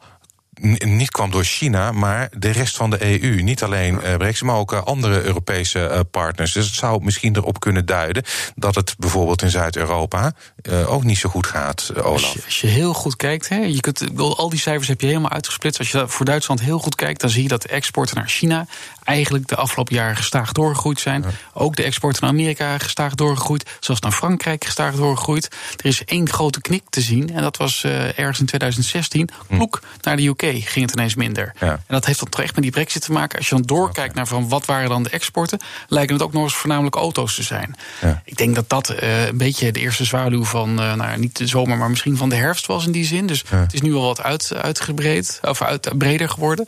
niet 0.79 1.11
kwam 1.11 1.31
door 1.31 1.45
China, 1.45 1.93
maar 1.93 2.29
de 2.37 2.51
rest 2.51 2.77
van 2.77 2.91
de 2.91 3.23
EU. 3.23 3.43
Niet 3.43 3.63
alleen 3.63 3.95
uh, 3.95 4.17
Brexit, 4.17 4.47
maar 4.47 4.57
ook 4.57 4.73
uh, 4.73 4.83
andere 4.83 5.23
Europese 5.23 5.79
uh, 5.79 6.01
partners. 6.11 6.53
Dus 6.53 6.67
het 6.67 6.75
zou 6.75 7.05
misschien 7.05 7.37
erop 7.37 7.61
kunnen 7.61 7.87
duiden 7.87 8.25
dat 8.55 8.75
het 8.75 8.95
bijvoorbeeld 8.99 9.43
in 9.43 9.51
Zuid-Europa 9.51 10.33
ook 10.87 11.05
niet 11.05 11.19
zo 11.19 11.29
goed 11.29 11.47
gaat, 11.47 11.93
Olaf. 11.95 12.23
Als 12.23 12.33
je, 12.33 12.43
als 12.45 12.61
je, 12.61 12.67
heel 12.67 12.95
goed 12.95 13.17
kijkt, 13.17 13.49
hè, 13.49 13.57
je 13.57 13.81
kunt, 13.81 14.19
al 14.19 14.49
die 14.49 14.59
cijfers 14.59 14.89
heb 14.89 15.01
je 15.01 15.07
helemaal 15.07 15.31
uitgesplitst. 15.31 15.79
Als 15.79 15.91
je 15.91 16.09
voor 16.09 16.25
Duitsland 16.25 16.61
heel 16.61 16.79
goed 16.79 16.95
kijkt, 16.95 17.21
dan 17.21 17.31
zie 17.31 17.43
je 17.43 17.49
dat 17.49 17.63
de 17.63 17.69
exporten 17.69 18.17
naar 18.17 18.29
China 18.29 18.67
eigenlijk 19.11 19.49
de 19.49 19.57
afgelopen 19.57 19.95
jaren 19.95 20.17
gestaag 20.17 20.53
doorgegroeid 20.53 21.01
zijn. 21.01 21.23
Ja. 21.23 21.29
Ook 21.53 21.77
de 21.77 21.83
exporten 21.83 22.23
naar 22.23 22.31
Amerika 22.31 22.79
gestaag 22.79 23.15
doorgegroeid. 23.15 23.71
Zoals 23.81 24.01
naar 24.01 24.13
Frankrijk 24.13 24.65
gestaag 24.65 24.95
doorgegroeid. 24.95 25.49
Er 25.77 25.87
is 25.87 26.05
één 26.05 26.29
grote 26.29 26.61
knik 26.61 26.83
te 26.89 27.01
zien. 27.01 27.35
En 27.35 27.43
dat 27.43 27.57
was 27.57 27.83
uh, 27.87 28.19
ergens 28.19 28.41
in 28.41 28.47
2016. 28.47 29.29
Kloek 29.49 29.81
hm. 29.83 29.87
naar 30.01 30.17
de 30.17 30.27
UK 30.27 30.43
ging 30.43 30.87
het 30.87 30.95
ineens 30.95 31.15
minder. 31.15 31.53
Ja. 31.61 31.71
En 31.71 31.81
dat 31.87 32.07
heeft 32.07 32.19
dan 32.19 32.29
toch 32.29 32.41
echt 32.41 32.55
met 32.55 32.63
die 32.63 32.73
brexit 32.73 33.03
te 33.03 33.13
maken. 33.13 33.39
Als 33.39 33.49
je 33.49 33.55
dan 33.55 33.65
doorkijkt 33.65 34.15
naar 34.15 34.27
van 34.27 34.49
wat 34.49 34.65
waren 34.65 34.89
dan 34.89 35.03
de 35.03 35.11
exporten... 35.11 35.61
lijken 35.89 36.15
het 36.15 36.25
ook 36.25 36.33
nog 36.33 36.43
eens 36.43 36.55
voornamelijk 36.55 36.95
auto's 36.95 37.35
te 37.35 37.43
zijn. 37.43 37.77
Ja. 38.01 38.23
Ik 38.25 38.37
denk 38.37 38.55
dat 38.55 38.69
dat 38.69 38.91
uh, 39.03 39.27
een 39.27 39.39
beetje 39.39 39.73
de 39.73 39.81
eerste 39.81 40.05
zwaluw 40.05 40.45
van... 40.45 40.81
Uh, 40.81 40.95
nou, 40.95 41.19
niet 41.19 41.37
de 41.37 41.47
zomer, 41.47 41.77
maar 41.77 41.91
misschien 41.91 42.17
van 42.17 42.29
de 42.29 42.37
herfst 42.37 42.67
was 42.67 42.87
in 42.87 42.93
die 42.93 43.05
zin. 43.05 43.27
Dus 43.27 43.45
het 43.49 43.75
is 43.75 43.81
nu 43.81 43.95
al 43.95 44.03
wat 44.03 44.23
uit, 44.23 44.53
uitgebreid, 44.55 45.39
of 45.43 45.63
uit, 45.63 45.99
breder 45.99 46.29
geworden. 46.29 46.67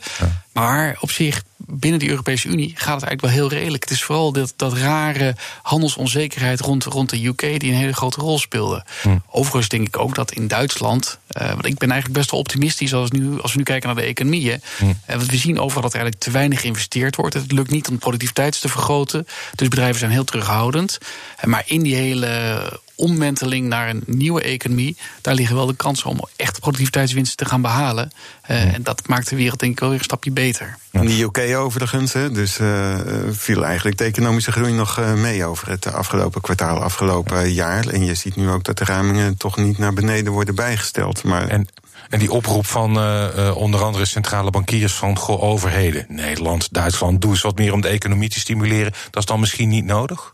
Maar 0.53 0.97
op 0.99 1.11
zich, 1.11 1.43
binnen 1.57 1.99
de 1.99 2.09
Europese 2.09 2.47
Unie 2.47 2.71
gaat 2.75 3.01
het 3.01 3.03
eigenlijk 3.03 3.21
wel 3.21 3.31
heel 3.31 3.49
redelijk. 3.49 3.83
Het 3.83 3.93
is 3.93 4.03
vooral 4.03 4.31
dat, 4.31 4.53
dat 4.55 4.73
rare 4.73 5.35
handelsonzekerheid 5.61 6.59
rond, 6.59 6.83
rond 6.83 7.09
de 7.09 7.25
UK 7.25 7.39
die 7.39 7.71
een 7.71 7.77
hele 7.77 7.93
grote 7.93 8.19
rol 8.21 8.39
speelde. 8.39 8.85
Hm. 9.01 9.17
Overigens 9.29 9.67
denk 9.67 9.87
ik 9.87 9.97
ook 9.97 10.15
dat 10.15 10.31
in 10.31 10.47
Duitsland, 10.47 11.19
uh, 11.41 11.47
want 11.47 11.65
ik 11.65 11.77
ben 11.77 11.91
eigenlijk 11.91 12.19
best 12.19 12.31
wel 12.31 12.39
optimistisch 12.39 12.93
als, 12.93 13.11
nu, 13.11 13.41
als 13.41 13.51
we 13.51 13.57
nu 13.57 13.63
kijken 13.63 13.87
naar 13.87 14.03
de 14.03 14.09
economieën. 14.09 14.61
Hm. 14.77 14.85
Uh, 14.85 14.95
want 15.05 15.31
we 15.31 15.37
zien 15.37 15.59
overal 15.59 15.81
dat 15.81 15.93
er 15.93 15.99
eigenlijk 15.99 16.25
te 16.25 16.31
weinig 16.31 16.61
geïnvesteerd 16.61 17.15
wordt. 17.15 17.33
Het 17.33 17.51
lukt 17.51 17.69
niet 17.69 17.87
om 17.87 17.97
productiviteit 17.97 18.61
te 18.61 18.69
vergroten. 18.69 19.27
Dus 19.55 19.67
bedrijven 19.67 19.99
zijn 19.99 20.11
heel 20.11 20.23
terughoudend. 20.23 20.97
Uh, 21.37 21.43
maar 21.43 21.63
in 21.65 21.81
die 21.81 21.95
hele 21.95 22.81
omwenteling 23.03 23.67
naar 23.67 23.89
een 23.89 24.03
nieuwe 24.05 24.41
economie, 24.41 24.97
daar 25.21 25.33
liggen 25.33 25.55
wel 25.55 25.65
de 25.65 25.75
kansen 25.75 26.09
om 26.09 26.19
echt 26.35 26.59
productiviteitswinsten 26.59 27.37
te 27.37 27.45
gaan 27.45 27.61
behalen. 27.61 28.11
Uh, 28.51 28.73
En 28.73 28.83
dat 28.83 29.07
maakt 29.07 29.29
de 29.29 29.35
wereld 29.35 29.59
denk 29.59 29.71
ik 29.71 29.79
wel 29.79 29.89
weer 29.89 29.97
een 29.97 30.03
stapje 30.03 30.31
beter. 30.31 30.77
In 30.91 31.05
de 31.05 31.21
UK 31.21 31.57
overigens, 31.57 32.13
hè, 32.13 32.31
dus 32.31 32.59
uh, 32.59 32.99
viel 33.31 33.65
eigenlijk 33.65 33.97
de 33.97 34.03
economische 34.03 34.51
groei 34.51 34.73
nog 34.73 34.99
uh, 34.99 35.13
mee 35.13 35.45
over 35.45 35.69
het 35.69 35.93
afgelopen 35.93 36.41
kwartaal, 36.41 36.81
afgelopen 36.81 37.53
jaar. 37.53 37.87
En 37.87 38.05
je 38.05 38.13
ziet 38.13 38.35
nu 38.35 38.49
ook 38.49 38.63
dat 38.63 38.77
de 38.77 38.85
ramingen 38.85 39.37
toch 39.37 39.57
niet 39.57 39.77
naar 39.77 39.93
beneden 39.93 40.33
worden 40.33 40.55
bijgesteld. 40.55 41.23
Maar 41.23 41.47
en 41.47 41.67
en 42.09 42.19
die 42.19 42.31
oproep 42.31 42.65
van 42.65 42.97
uh, 42.97 43.55
onder 43.55 43.83
andere 43.83 44.05
centrale 44.05 44.49
bankiers 44.49 44.93
van 44.93 45.17
goh, 45.17 45.43
overheden, 45.43 46.05
Nederland, 46.07 46.73
Duitsland, 46.73 47.21
doe 47.21 47.31
eens 47.31 47.41
wat 47.41 47.57
meer 47.57 47.73
om 47.73 47.81
de 47.81 47.87
economie 47.87 48.29
te 48.29 48.39
stimuleren. 48.39 48.91
Dat 48.91 49.21
is 49.23 49.25
dan 49.25 49.39
misschien 49.39 49.69
niet 49.69 49.85
nodig? 49.85 50.33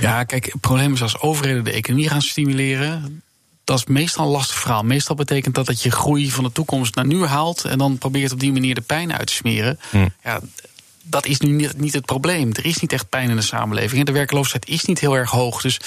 Ja, 0.00 0.24
kijk, 0.24 0.44
het 0.44 0.60
probleem 0.60 0.92
is 0.92 1.02
als 1.02 1.20
overheden 1.20 1.64
de 1.64 1.72
economie 1.72 2.08
gaan 2.08 2.22
stimuleren. 2.22 3.22
Dat 3.64 3.78
is 3.78 3.84
meestal 3.84 4.24
een 4.24 4.30
lastig 4.30 4.58
verhaal. 4.58 4.82
Meestal 4.82 5.14
betekent 5.16 5.54
dat 5.54 5.66
dat 5.66 5.82
je 5.82 5.90
groei 5.90 6.30
van 6.30 6.44
de 6.44 6.52
toekomst 6.52 6.94
naar 6.94 7.06
nu 7.06 7.24
haalt. 7.24 7.64
en 7.64 7.78
dan 7.78 7.98
probeert 7.98 8.32
op 8.32 8.40
die 8.40 8.52
manier 8.52 8.74
de 8.74 8.80
pijn 8.80 9.12
uit 9.12 9.26
te 9.26 9.32
smeren. 9.32 9.78
Hm. 9.90 10.08
Ja, 10.24 10.40
dat 11.02 11.26
is 11.26 11.40
nu 11.40 11.50
niet, 11.50 11.80
niet, 11.80 11.92
het 11.92 12.04
probleem. 12.04 12.50
Er 12.52 12.66
is 12.66 12.78
niet 12.78 12.92
echt 12.92 13.08
pijn 13.08 13.30
in 13.30 13.36
de 13.36 13.42
samenleving. 13.42 13.98
En 13.98 14.04
de 14.04 14.12
werkloosheid 14.12 14.68
is 14.68 14.84
niet 14.84 15.00
heel 15.00 15.16
erg 15.16 15.30
hoog. 15.30 15.60
Dus 15.60 15.80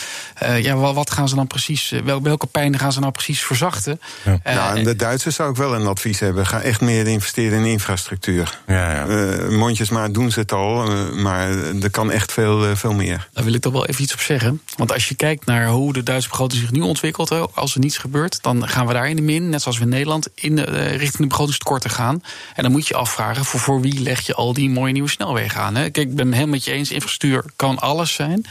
uh, 0.43 0.63
ja, 0.63 0.75
wat 0.75 1.11
gaan 1.11 1.29
ze 1.29 1.35
dan 1.35 1.47
precies, 1.47 1.91
eh, 1.91 2.01
wel, 2.01 2.21
welke 2.21 2.47
pijn 2.47 2.79
gaan 2.79 2.91
ze 2.91 2.99
nou 2.99 3.11
precies 3.11 3.41
verzachten? 3.41 3.99
Ja. 4.23 4.39
Uh, 4.47 4.55
nou, 4.55 4.77
en 4.77 4.83
de 4.83 4.95
Duitsers 4.95 5.35
zou 5.35 5.49
ik 5.49 5.55
wel 5.55 5.75
een 5.75 5.87
advies 5.87 6.19
hebben. 6.19 6.45
Ga 6.45 6.61
echt 6.61 6.81
meer 6.81 7.07
investeren 7.07 7.59
in 7.59 7.65
infrastructuur. 7.65 8.59
Ja, 8.67 8.91
ja. 8.91 9.05
Uh, 9.05 9.57
mondjesmaat 9.57 10.13
doen 10.13 10.31
ze 10.31 10.39
het 10.39 10.51
al, 10.51 10.87
maar 11.13 11.49
er 11.81 11.89
kan 11.91 12.11
echt 12.11 12.31
veel, 12.31 12.75
veel 12.75 12.93
meer. 12.93 13.29
Daar 13.33 13.43
wil 13.43 13.53
ik 13.53 13.61
toch 13.61 13.73
wel 13.73 13.85
even 13.85 14.03
iets 14.03 14.13
op 14.13 14.19
zeggen. 14.19 14.61
Want 14.77 14.91
als 14.93 15.07
je 15.07 15.15
kijkt 15.15 15.45
naar 15.45 15.67
hoe 15.67 15.93
de 15.93 16.03
Duitse 16.03 16.29
begroting 16.29 16.61
zich 16.61 16.71
nu 16.71 16.81
ontwikkelt, 16.81 17.55
als 17.55 17.73
er 17.73 17.79
niets 17.79 17.97
gebeurt, 17.97 18.41
dan 18.41 18.67
gaan 18.67 18.87
we 18.87 18.93
daar 18.93 19.09
in 19.09 19.15
de 19.15 19.21
min, 19.21 19.49
net 19.49 19.61
zoals 19.61 19.77
we 19.77 19.83
in 19.83 19.89
Nederland, 19.89 20.27
in 20.35 20.55
de, 20.55 20.63
richting 20.63 21.17
de 21.17 21.27
begrotingstekorten 21.27 21.89
gaan. 21.89 22.23
En 22.55 22.63
dan 22.63 22.71
moet 22.71 22.87
je 22.87 22.95
afvragen, 22.95 23.45
voor, 23.45 23.59
voor 23.59 23.81
wie 23.81 24.01
leg 24.01 24.21
je 24.25 24.33
al 24.33 24.53
die 24.53 24.69
mooie 24.69 24.93
nieuwe 24.93 25.02
snelwegen 25.09 25.61
aan. 25.61 25.75
Hè? 25.75 25.89
Kijk, 25.89 26.09
ik 26.09 26.15
ben 26.15 26.25
het 26.25 26.35
helemaal 26.35 26.53
met 26.55 26.63
je 26.63 26.71
eens. 26.71 26.91
Infrastructuur 26.91 27.43
kan 27.55 27.79
alles 27.79 28.13
zijn. 28.13 28.45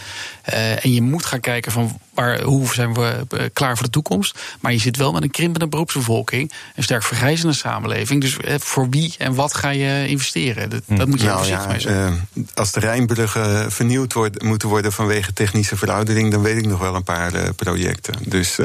Uh, 0.51 0.85
en 0.85 0.93
je 0.93 1.03
moet 1.03 1.27
gaan 1.27 1.41
kijken 1.41 1.73
van 1.73 2.01
waar, 2.15 2.43
hoe 2.43 2.75
zijn 2.75 2.95
we 2.95 3.27
uh, 3.31 3.43
klaar 3.53 3.77
voor 3.77 3.85
de 3.85 3.93
toekomst. 3.93 4.39
Maar 4.61 4.73
je 4.73 4.79
zit 4.79 4.97
wel 4.97 5.13
met 5.13 5.23
een 5.23 5.31
krimpende 5.31 5.69
beroepsbevolking. 5.69 6.53
Een 6.75 6.83
sterk 6.83 7.03
vergrijzende 7.03 7.55
samenleving. 7.55 8.21
Dus 8.21 8.37
uh, 8.45 8.55
voor 8.59 8.89
wie 8.89 9.15
en 9.19 9.35
wat 9.35 9.55
ga 9.55 9.69
je 9.71 10.09
investeren? 10.09 10.71
Dat, 10.71 10.83
dat 10.87 11.09
moet 11.09 11.21
je 11.21 11.27
nou, 11.27 11.39
voorzichtig 11.39 11.67
ja, 11.67 11.71
mee 11.71 11.81
zijn. 11.81 12.29
als 12.55 12.73
de 12.73 12.81
Rijnbruggen 12.81 13.73
vernieuwd 13.73 14.13
worden, 14.13 14.47
moeten 14.47 14.69
worden 14.69 14.93
vanwege 14.93 15.33
technische 15.33 15.77
veroudering... 15.77 16.31
dan 16.31 16.43
weet 16.43 16.57
ik 16.57 16.67
nog 16.67 16.81
wel 16.81 16.95
een 16.95 17.05
paar 17.05 17.55
projecten. 17.55 18.15
Dus, 18.27 18.57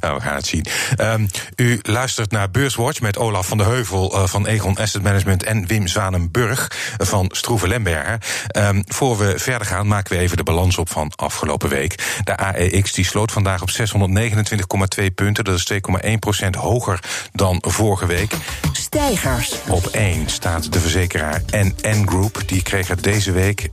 nou, 0.00 0.14
we 0.16 0.20
gaan 0.20 0.34
het 0.34 0.46
zien. 0.46 0.66
Um, 1.00 1.28
u 1.56 1.78
luistert 1.82 2.30
naar 2.30 2.50
Beurswatch 2.50 3.00
met 3.00 3.16
Olaf 3.16 3.46
van 3.46 3.58
de 3.58 3.64
Heuvel 3.64 4.26
van 4.26 4.46
Egon 4.46 4.76
Asset 4.76 5.02
Management... 5.02 5.42
en 5.42 5.66
Wim 5.66 5.86
Zwanenburg 5.86 6.70
van 6.96 7.28
Stroeven 7.32 7.68
Lemberger. 7.68 8.18
Um, 8.56 8.82
voor 8.86 9.18
we 9.18 9.38
verder 9.38 9.66
gaan, 9.66 9.86
maken 9.86 10.16
we 10.16 10.22
even 10.22 10.36
de 10.36 10.42
balans 10.42 10.57
op 10.58 10.90
van 10.90 11.12
afgelopen 11.16 11.68
week. 11.68 12.20
De 12.24 12.36
AEX 12.36 12.92
die 12.92 13.04
sloot 13.04 13.32
vandaag 13.32 13.62
op 13.62 13.70
629,2 13.70 15.04
punten. 15.14 15.44
Dat 15.44 15.54
is 15.54 15.72
2,1% 15.72 16.50
hoger 16.58 17.00
dan 17.32 17.62
vorige 17.66 18.06
week. 18.06 18.32
Stijgers. 18.72 19.54
Op 19.68 19.86
1 19.86 20.28
staat 20.28 20.72
de 20.72 20.80
verzekeraar 20.80 21.42
NN 21.50 22.08
Group. 22.08 22.42
Die 22.46 22.62
kreeg 22.62 22.88
er 22.88 23.02
deze 23.02 23.32
week 23.32 23.68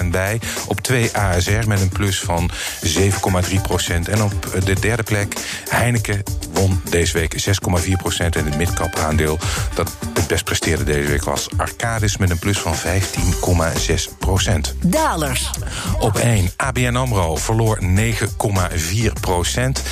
11,3% 0.00 0.06
bij. 0.10 0.40
Op 0.66 0.80
2 0.80 1.16
ASR 1.16 1.66
met 1.66 1.80
een 1.80 1.88
plus 1.88 2.20
van 2.20 2.50
7,3% 2.86 2.98
En 4.10 4.22
op 4.22 4.60
de 4.64 4.80
derde 4.80 5.02
plek 5.02 5.34
Heineken 5.68 6.22
won 6.52 6.82
deze 6.90 7.12
week 7.12 7.34
6,4% 7.40 7.46
En 8.16 8.44
het 8.44 8.56
midcap 8.56 8.96
aandeel 8.96 9.38
dat 9.74 9.90
het 10.14 10.26
best 10.26 10.44
presteerde 10.44 10.84
deze 10.84 11.08
week 11.08 11.24
was 11.24 11.48
Arcadis 11.56 12.16
met 12.16 12.30
een 12.30 12.38
plus 12.38 12.58
van 12.58 12.74
15,6 12.74 14.18
procent. 14.18 14.74
Dalers. 14.80 15.50
Op 15.98 16.16
1 16.16 16.50
ABN 16.56 16.96
AMRO 16.96 17.36
verloor 17.36 17.78
9,4 17.82 19.12
procent. 19.20 19.82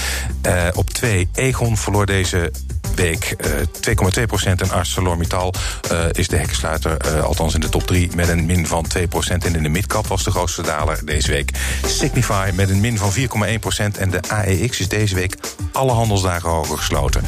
Uh, 0.46 0.66
op 0.74 0.90
2 0.90 1.28
Egon 1.34 1.76
verloor 1.76 2.06
deze 2.06 2.52
week 2.94 3.36
uh, 3.46 4.20
2,2 4.20 4.22
procent. 4.26 4.60
En 4.60 4.70
ArcelorMittal 4.70 5.54
uh, 5.92 6.04
is 6.12 6.28
de 6.28 6.36
hekkensluiter, 6.36 7.22
althans 7.22 7.54
in 7.54 7.60
de 7.60 7.68
top 7.68 7.86
3, 7.86 8.10
met 8.14 8.28
een 8.28 8.46
min 8.46 8.66
van 8.66 8.86
2 8.86 9.08
procent. 9.08 9.44
En 9.44 9.54
in 9.54 9.62
de 9.62 9.68
midcap 9.68 10.06
was 10.06 10.24
de 10.24 10.30
grootste 10.30 10.62
daler 10.62 11.04
deze 11.04 11.30
week 11.30 11.50
Signify 11.86 12.50
met 12.54 12.70
een 12.70 12.80
min 12.80 12.98
van 12.98 13.12
4,1 13.12 13.58
procent. 13.60 13.98
En 13.98 14.10
de 14.10 14.20
AEX 14.28 14.80
is 14.80 14.88
deze 14.88 15.14
week 15.14 15.36
alle 15.72 15.92
handelsdagen 15.92 16.48
hoger 16.48 16.78
gesloten. 16.78 17.24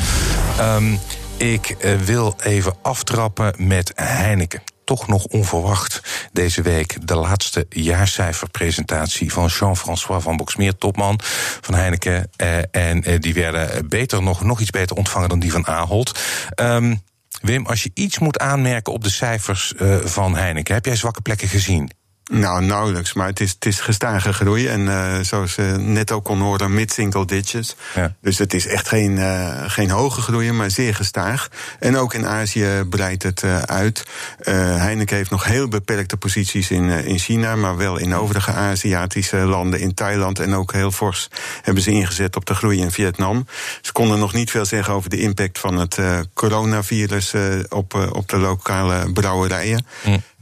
Um, 0.61 0.99
ik 1.37 1.77
wil 2.05 2.37
even 2.43 2.75
aftrappen 2.83 3.55
met 3.59 3.93
Heineken 3.95 4.63
toch 4.85 5.07
nog 5.07 5.25
onverwacht 5.25 6.01
deze 6.33 6.63
week 6.63 7.07
de 7.07 7.15
laatste 7.15 7.67
jaarcijferpresentatie 7.69 9.33
van 9.33 9.47
Jean-François 9.47 10.23
van 10.23 10.37
Boxmeer, 10.37 10.77
topman 10.77 11.21
van 11.61 11.75
Heineken. 11.75 12.31
Eh, 12.37 12.59
en 12.71 13.05
eh, 13.05 13.21
die 13.21 13.35
werden 13.35 13.89
beter, 13.89 14.23
nog, 14.23 14.43
nog 14.43 14.61
iets 14.61 14.71
beter 14.71 14.97
ontvangen 14.97 15.29
dan 15.29 15.39
die 15.39 15.53
van 15.53 15.67
Ahold. 15.67 16.21
Um, 16.61 17.03
Wim, 17.41 17.67
als 17.67 17.83
je 17.83 17.91
iets 17.95 18.19
moet 18.19 18.39
aanmerken 18.39 18.93
op 18.93 19.05
de 19.05 19.11
cijfers 19.11 19.73
uh, 19.77 19.97
van 20.05 20.37
Heineken, 20.37 20.75
heb 20.75 20.85
jij 20.85 20.97
zwakke 20.97 21.21
plekken 21.21 21.49
gezien? 21.49 21.91
Nou, 22.31 22.65
nauwelijks. 22.65 23.13
Maar 23.13 23.27
het 23.27 23.41
is, 23.41 23.51
het 23.51 23.65
is 23.65 23.81
gestage 23.81 24.33
groei. 24.33 24.69
En 24.69 24.81
uh, 24.81 25.19
zoals 25.23 25.55
je 25.55 25.75
net 25.79 26.13
ook 26.13 26.25
kon 26.25 26.41
horen, 26.41 26.75
mid-single 26.75 27.27
digits. 27.27 27.77
Ja. 27.95 28.15
Dus 28.21 28.39
het 28.39 28.55
is 28.55 28.67
echt 28.67 28.89
geen, 28.89 29.17
uh, 29.17 29.63
geen 29.67 29.91
hoge 29.91 30.21
groei, 30.21 30.53
maar 30.53 30.71
zeer 30.71 30.95
gestaag. 30.95 31.49
En 31.79 31.97
ook 31.97 32.15
in 32.15 32.27
Azië 32.27 32.85
breidt 32.91 33.23
het 33.23 33.43
uh, 33.43 33.59
uit. 33.59 34.07
Heineken 34.43 35.17
heeft 35.17 35.31
nog 35.31 35.45
heel 35.45 35.69
beperkte 35.69 36.17
posities 36.17 36.71
in, 36.71 36.89
in 36.89 37.19
China, 37.19 37.57
maar 37.57 37.77
wel 37.77 37.97
in 37.97 38.15
overige 38.15 38.53
Aziatische 38.53 39.37
landen, 39.37 39.81
in 39.81 39.95
Thailand. 39.95 40.39
En 40.39 40.55
ook 40.55 40.73
heel 40.73 40.91
fors 40.91 41.29
hebben 41.63 41.83
ze 41.83 41.91
ingezet 41.91 42.37
op 42.37 42.47
de 42.47 42.55
groei 42.55 42.81
in 42.81 42.91
Vietnam. 42.91 43.47
Ze 43.81 43.93
konden 43.93 44.19
nog 44.19 44.33
niet 44.33 44.51
veel 44.51 44.65
zeggen 44.65 44.95
over 44.95 45.11
de 45.11 45.21
impact 45.21 45.59
van 45.59 45.77
het 45.77 45.99
coronavirus 46.35 47.33
op, 47.69 47.95
op 48.13 48.29
de 48.29 48.37
lokale 48.37 49.13
brouwerijen. 49.13 49.87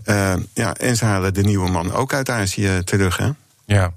Uh, 0.04 0.32
ja, 0.54 0.74
en 0.74 0.96
ze 0.96 1.04
halen 1.04 1.34
de 1.34 1.42
nieuwe 1.42 1.70
man 1.70 1.92
ook 1.92 2.12
uit 2.12 2.30
Azië 2.30 2.82
terug, 2.84 3.16
hè? 3.16 3.30
Ja. 3.64 3.92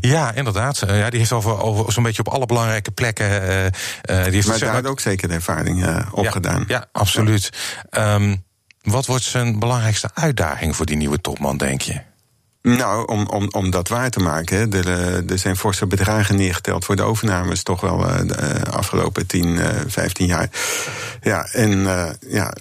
Ja, 0.00 0.32
inderdaad. 0.34 0.82
Uh, 0.88 0.98
ja, 0.98 1.10
die 1.10 1.18
heeft 1.18 1.32
over, 1.32 1.62
over 1.62 1.92
zo'n 1.92 2.02
beetje 2.02 2.24
op 2.24 2.32
alle 2.32 2.46
belangrijke 2.46 2.90
plekken. 2.90 3.30
Uh, 3.30 3.70
die 4.04 4.32
heeft 4.32 4.46
maar 4.46 4.58
daar 4.58 4.74
had 4.74 4.86
ook 4.86 5.00
zeker 5.00 5.28
de 5.28 5.34
ervaring 5.34 5.86
opgedaan. 6.10 6.64
Ja, 6.66 6.76
ja, 6.76 6.86
absoluut. 6.92 7.50
Ja. 7.90 8.14
Um, 8.14 8.44
wat 8.82 9.06
wordt 9.06 9.24
zijn 9.24 9.58
belangrijkste 9.58 10.10
uitdaging 10.14 10.76
voor 10.76 10.86
die 10.86 10.96
nieuwe 10.96 11.20
topman, 11.20 11.56
denk 11.56 11.80
je? 11.80 12.00
Nou, 12.62 13.06
om, 13.06 13.26
om, 13.26 13.48
om 13.50 13.70
dat 13.70 13.88
waar 13.88 14.10
te 14.10 14.20
maken. 14.20 14.72
Er, 14.72 14.88
er 15.30 15.38
zijn 15.38 15.56
forse 15.56 15.86
bedragen 15.86 16.36
neergeteld 16.36 16.84
voor 16.84 16.96
de 16.96 17.02
overnames, 17.02 17.62
toch 17.62 17.80
wel 17.80 17.98
de 18.26 18.62
afgelopen 18.70 19.26
10, 19.26 19.58
15 19.86 20.26
jaar. 20.26 20.48
Ja, 21.22 21.44
en 21.52 21.70
ja, 22.28 22.52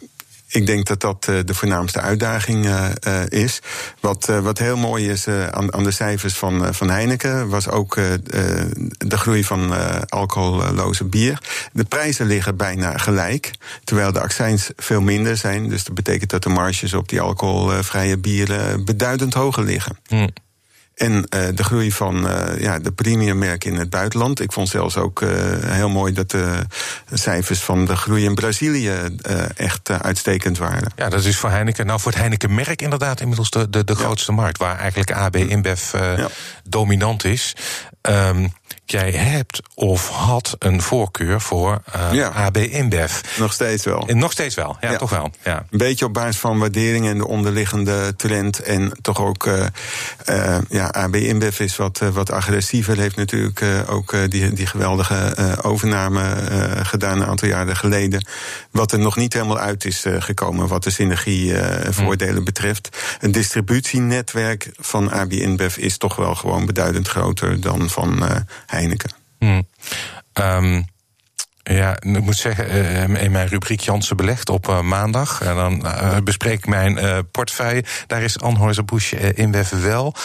ik 0.51 0.65
denk 0.65 0.85
dat 0.85 0.99
dat 1.01 1.27
uh, 1.29 1.39
de 1.45 1.53
voornaamste 1.53 1.99
uitdaging 1.99 2.65
uh, 2.65 2.85
uh, 3.07 3.21
is. 3.29 3.61
Wat, 3.99 4.25
wat 4.25 4.57
heel 4.57 4.77
mooi 4.77 5.09
is 5.09 5.27
aan, 5.27 5.83
de 5.83 5.91
cijfers 5.91 6.33
van, 6.33 6.73
van 6.73 6.89
Heineken, 6.89 7.49
was 7.49 7.69
ook 7.69 7.95
de 8.97 9.17
groei 9.17 9.43
van 9.43 9.73
alcoholloze 10.09 11.03
bier. 11.03 11.41
De 11.73 11.83
prijzen 11.83 12.25
liggen 12.25 12.57
bijna 12.57 12.97
gelijk, 12.97 13.51
terwijl 13.83 14.11
de 14.11 14.21
accijns 14.21 14.71
veel 14.75 15.01
minder 15.01 15.37
zijn. 15.37 15.69
Dus 15.69 15.83
dat 15.83 15.95
betekent 15.95 16.29
dat 16.29 16.43
de 16.43 16.49
marges 16.49 16.93
op 16.93 17.09
die 17.09 17.21
alcoholvrije 17.21 18.17
bieren 18.17 18.85
beduidend 18.85 19.33
hoger 19.33 19.63
liggen. 19.63 19.97
Mm. 20.09 20.29
En 21.01 21.13
uh, 21.13 21.47
de 21.55 21.63
groei 21.63 21.91
van 21.91 22.27
uh, 22.27 22.59
ja, 22.59 22.79
de 22.79 22.91
premiummerken 22.91 23.71
in 23.71 23.79
het 23.79 23.89
buitenland. 23.89 24.39
Ik 24.39 24.51
vond 24.51 24.69
zelfs 24.69 24.97
ook 24.97 25.21
uh, 25.21 25.29
heel 25.59 25.89
mooi 25.89 26.13
dat 26.13 26.31
de 26.31 26.65
cijfers 27.13 27.59
van 27.59 27.85
de 27.85 27.95
groei 27.95 28.23
in 28.23 28.35
Brazilië 28.35 28.91
echt 29.55 29.89
uitstekend 29.89 30.57
waren. 30.57 30.91
Ja, 30.95 31.09
dat 31.09 31.23
is 31.23 31.37
voor 31.37 31.49
Heineken. 31.49 31.85
Nou, 31.85 31.99
voor 31.99 32.11
het 32.11 32.19
Heineken-merk 32.19 32.81
inderdaad 32.81 33.19
inmiddels 33.21 33.49
de, 33.49 33.69
de, 33.69 33.83
de 33.83 33.95
grootste 33.95 34.31
markt. 34.31 34.57
Waar 34.57 34.77
eigenlijk 34.79 35.11
AB 35.11 35.35
InBev 35.35 35.91
ja. 35.93 36.27
dominant 36.63 37.23
is. 37.23 37.55
Um, 38.01 38.53
jij 38.91 39.11
hebt 39.11 39.61
of 39.75 40.09
had 40.09 40.55
een 40.59 40.81
voorkeur 40.81 41.41
voor 41.41 41.81
uh, 41.95 42.13
Ja. 42.13 42.27
AB 42.29 42.57
InBev. 42.57 43.21
Nog 43.37 43.53
steeds 43.53 43.83
wel. 43.85 44.07
En 44.07 44.17
nog 44.17 44.31
steeds 44.31 44.55
wel, 44.55 44.77
ja, 44.81 44.91
Ja. 44.91 44.97
toch 44.97 45.09
wel. 45.09 45.31
Ja. 45.43 45.65
Een 45.69 45.77
beetje 45.77 46.05
op 46.05 46.13
basis 46.13 46.37
van 46.37 46.59
waardering 46.59 47.07
en 47.07 47.17
de 47.17 47.27
onderliggende 47.27 48.15
trend. 48.15 48.59
En 48.59 48.91
toch 49.01 49.21
ook, 49.21 49.45
eh 49.47 49.65
eh, 50.25 50.57
ja, 50.69 50.87
AB 50.87 51.15
InBev 51.15 51.59
is 51.59 51.75
wat, 51.77 51.99
eh, 52.01 52.09
wat 52.09 52.31
agressiever. 52.31 52.97
Heeft 52.97 53.15
natuurlijk 53.15 53.61
eh, 53.61 53.79
ook 53.89 54.13
eh, 54.13 54.19
die, 54.29 54.53
die 54.53 54.65
geweldige 54.67 55.15
eh, 55.15 55.53
overname 55.61 56.21
eh, 56.23 56.85
gedaan 56.85 57.21
een 57.21 57.27
aantal 57.27 57.47
jaren 57.47 57.75
geleden. 57.75 58.25
Wat 58.71 58.91
er 58.91 58.99
nog 58.99 59.15
niet 59.15 59.33
helemaal 59.33 59.57
uit 59.59 59.85
is 59.85 60.05
eh, 60.05 60.15
gekomen, 60.21 60.67
wat 60.67 60.83
de 60.83 60.89
synergievoordelen 60.89 62.43
betreft. 62.43 62.97
Een 63.19 63.31
distributienetwerk 63.31 64.69
van 64.79 65.11
AB 65.11 65.31
InBev 65.31 65.77
is 65.77 65.97
toch 65.97 66.15
wel 66.15 66.35
gewoon 66.35 66.65
beduidend 66.65 67.07
groter 67.07 67.61
dan 67.61 67.89
van 67.89 68.25
eh, 68.25 68.35
Heineken. 68.81 69.11
Hm. 69.39 69.61
Ehm, 70.33 70.81
ja, 71.63 71.95
ik 71.99 72.21
moet 72.21 72.37
zeggen, 72.37 72.69
eh, 72.69 73.23
in 73.23 73.31
mijn 73.31 73.47
rubriek 73.47 73.79
Jansen 73.79 74.17
belegt 74.17 74.49
op 74.49 74.69
eh, 74.69 74.81
maandag. 74.81 75.41
En 75.41 75.55
dan 75.55 75.85
eh, 75.85 76.17
bespreek 76.23 76.57
ik 76.57 76.67
mijn 76.67 77.25
portefeuille. 77.31 77.83
Daar 78.07 78.21
is 78.21 78.39
Anheuser-Busch 78.39 79.13
uh, 79.13 79.29
InBev 79.33 79.69
wel. 79.69 80.15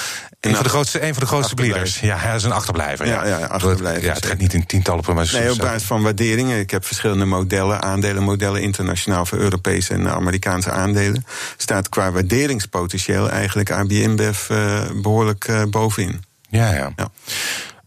Een 0.40 0.54
van 0.54 0.62
de 0.62 0.68
grootste, 0.68 1.02
een 1.02 1.14
van 1.14 1.22
de 1.22 1.28
grootste 1.28 1.54
bleeders. 1.54 2.00
Ja, 2.00 2.16
hij 2.16 2.34
is 2.34 2.42
een 2.42 2.52
achterblijver. 2.52 3.06
Ja, 3.06 3.26
ja, 3.26 3.46
achterblijver, 3.46 4.04
Ja, 4.04 4.12
het 4.12 4.26
gaat 4.26 4.38
niet 4.38 4.54
in 4.54 4.66
tientallen 4.66 5.02
procent. 5.02 5.42
Nee, 5.42 5.52
op 5.52 5.58
basis 5.58 5.82
van 5.82 6.02
waarderingen. 6.02 6.58
Ik 6.58 6.70
heb 6.70 6.84
verschillende 6.84 7.24
modellen, 7.24 7.82
aandelenmodellen 7.82 8.62
internationaal 8.62 9.26
voor 9.26 9.38
Europese 9.38 9.94
en 9.94 10.08
Amerikaanse 10.08 10.70
aandelen. 10.70 11.26
Staat 11.56 11.88
qua 11.88 12.10
waarderingspotentieel 12.10 13.30
eigenlijk 13.30 13.70
AB 13.70 13.90
InBev 13.90 14.50
eh, 14.50 14.82
behoorlijk 15.02 15.44
eh, 15.44 15.62
bovenin. 15.70 16.24
Ja, 16.48 16.72
ja. 16.72 16.92
Ja. 16.96 17.10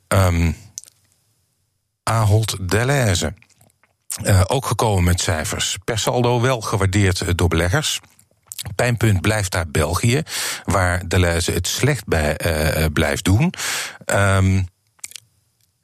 Ehm, 0.10 0.52
Ahold 2.04 2.70
Delhaize. 2.70 3.34
Eh, 4.24 4.42
ook 4.48 4.66
gekomen 4.66 5.04
met 5.04 5.22
cijfers. 5.22 5.78
Per 5.84 6.00
saldo 6.00 6.42
wel 6.42 6.62
gewaardeerd 6.62 7.38
door 7.38 7.48
beleggers. 7.48 8.00
Pijnpunt 8.76 9.22
blijft 9.22 9.52
daar 9.52 9.68
België, 9.68 10.24
waar 10.66 11.08
Delhaize 11.08 11.52
het 11.52 11.68
slecht 11.68 12.06
bij 12.06 12.38
eh, 12.38 12.84
eh, 12.84 12.92
blijft 12.94 13.24
doen. 13.24 13.54
Ehm, 14.06 14.64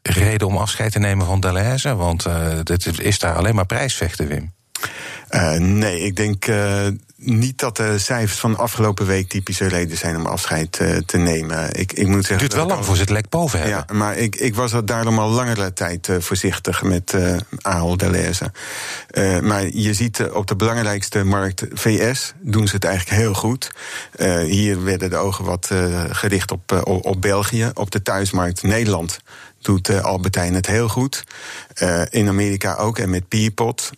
reden 0.02 0.48
om 0.48 0.58
afscheid 0.58 0.92
te 0.92 1.00
nemen 1.00 1.26
van 1.26 1.40
Delhaize? 1.40 1.96
Want 1.96 2.26
eh 2.26 2.60
dit 2.64 3.00
is 3.00 3.20
daar 3.20 3.36
alleen 3.36 3.56
maar 3.56 3.66
prijsvechten, 3.66 4.28
Wim. 4.28 4.54
Nee, 5.58 6.00
ik 6.00 6.16
denk 6.16 6.46
niet 7.26 7.60
dat 7.60 7.78
de 7.78 7.98
cijfers 8.00 8.40
van 8.40 8.52
de 8.52 8.58
afgelopen 8.58 9.06
week 9.06 9.30
typische 9.30 9.68
reden 9.68 9.98
zijn 9.98 10.16
om 10.16 10.26
afscheid 10.26 10.78
eh, 10.78 10.98
te 10.98 11.18
nemen. 11.18 11.74
Ik, 11.74 11.94
ik 11.94 12.08
moet 12.08 12.26
zeggen. 12.26 12.32
Het 12.32 12.40
duurt 12.40 12.54
wel 12.54 12.66
lang 12.66 12.80
ik 12.80 12.86
voor 12.86 12.96
ze 12.96 13.02
het 13.02 13.10
lek 13.10 13.30
boven 13.30 13.60
hebben. 13.60 13.86
Ja, 13.88 13.94
maar 13.94 14.18
ik, 14.18 14.36
ik 14.36 14.56
was 14.56 14.72
daarom 14.86 15.20
al 15.20 15.30
langere 15.30 15.74
tijd 15.74 16.10
eh, 16.10 16.16
voorzichtig 16.20 16.84
met 16.84 17.14
Ahold 17.62 18.00
Delhaize. 18.00 18.52
Eh, 19.10 19.40
maar 19.40 19.68
je 19.68 19.94
ziet 19.94 20.30
op 20.30 20.48
de 20.48 20.56
belangrijkste 20.56 21.24
markt, 21.24 21.66
VS, 21.74 22.34
doen 22.42 22.68
ze 22.68 22.76
het 22.76 22.86
eigenlijk 22.86 23.22
heel 23.22 23.34
goed. 23.34 23.72
Hier 24.46 24.84
werden 24.84 25.10
de 25.10 25.18
ogen 25.18 25.46
wat 25.46 25.70
gericht 26.10 26.52
op, 26.52 26.82
op, 26.84 27.22
België. 27.22 27.72
Op 27.74 27.92
de 27.92 28.02
thuismarkt 28.02 28.64
Nederland 28.64 29.20
doet 29.62 30.02
Albertijn 30.02 30.54
het 30.54 30.68
heel 30.68 30.88
goed. 30.88 31.24
In 32.10 32.28
Amerika 32.28 32.76
ook 32.76 32.98
en 32.98 33.10
met 33.10 33.28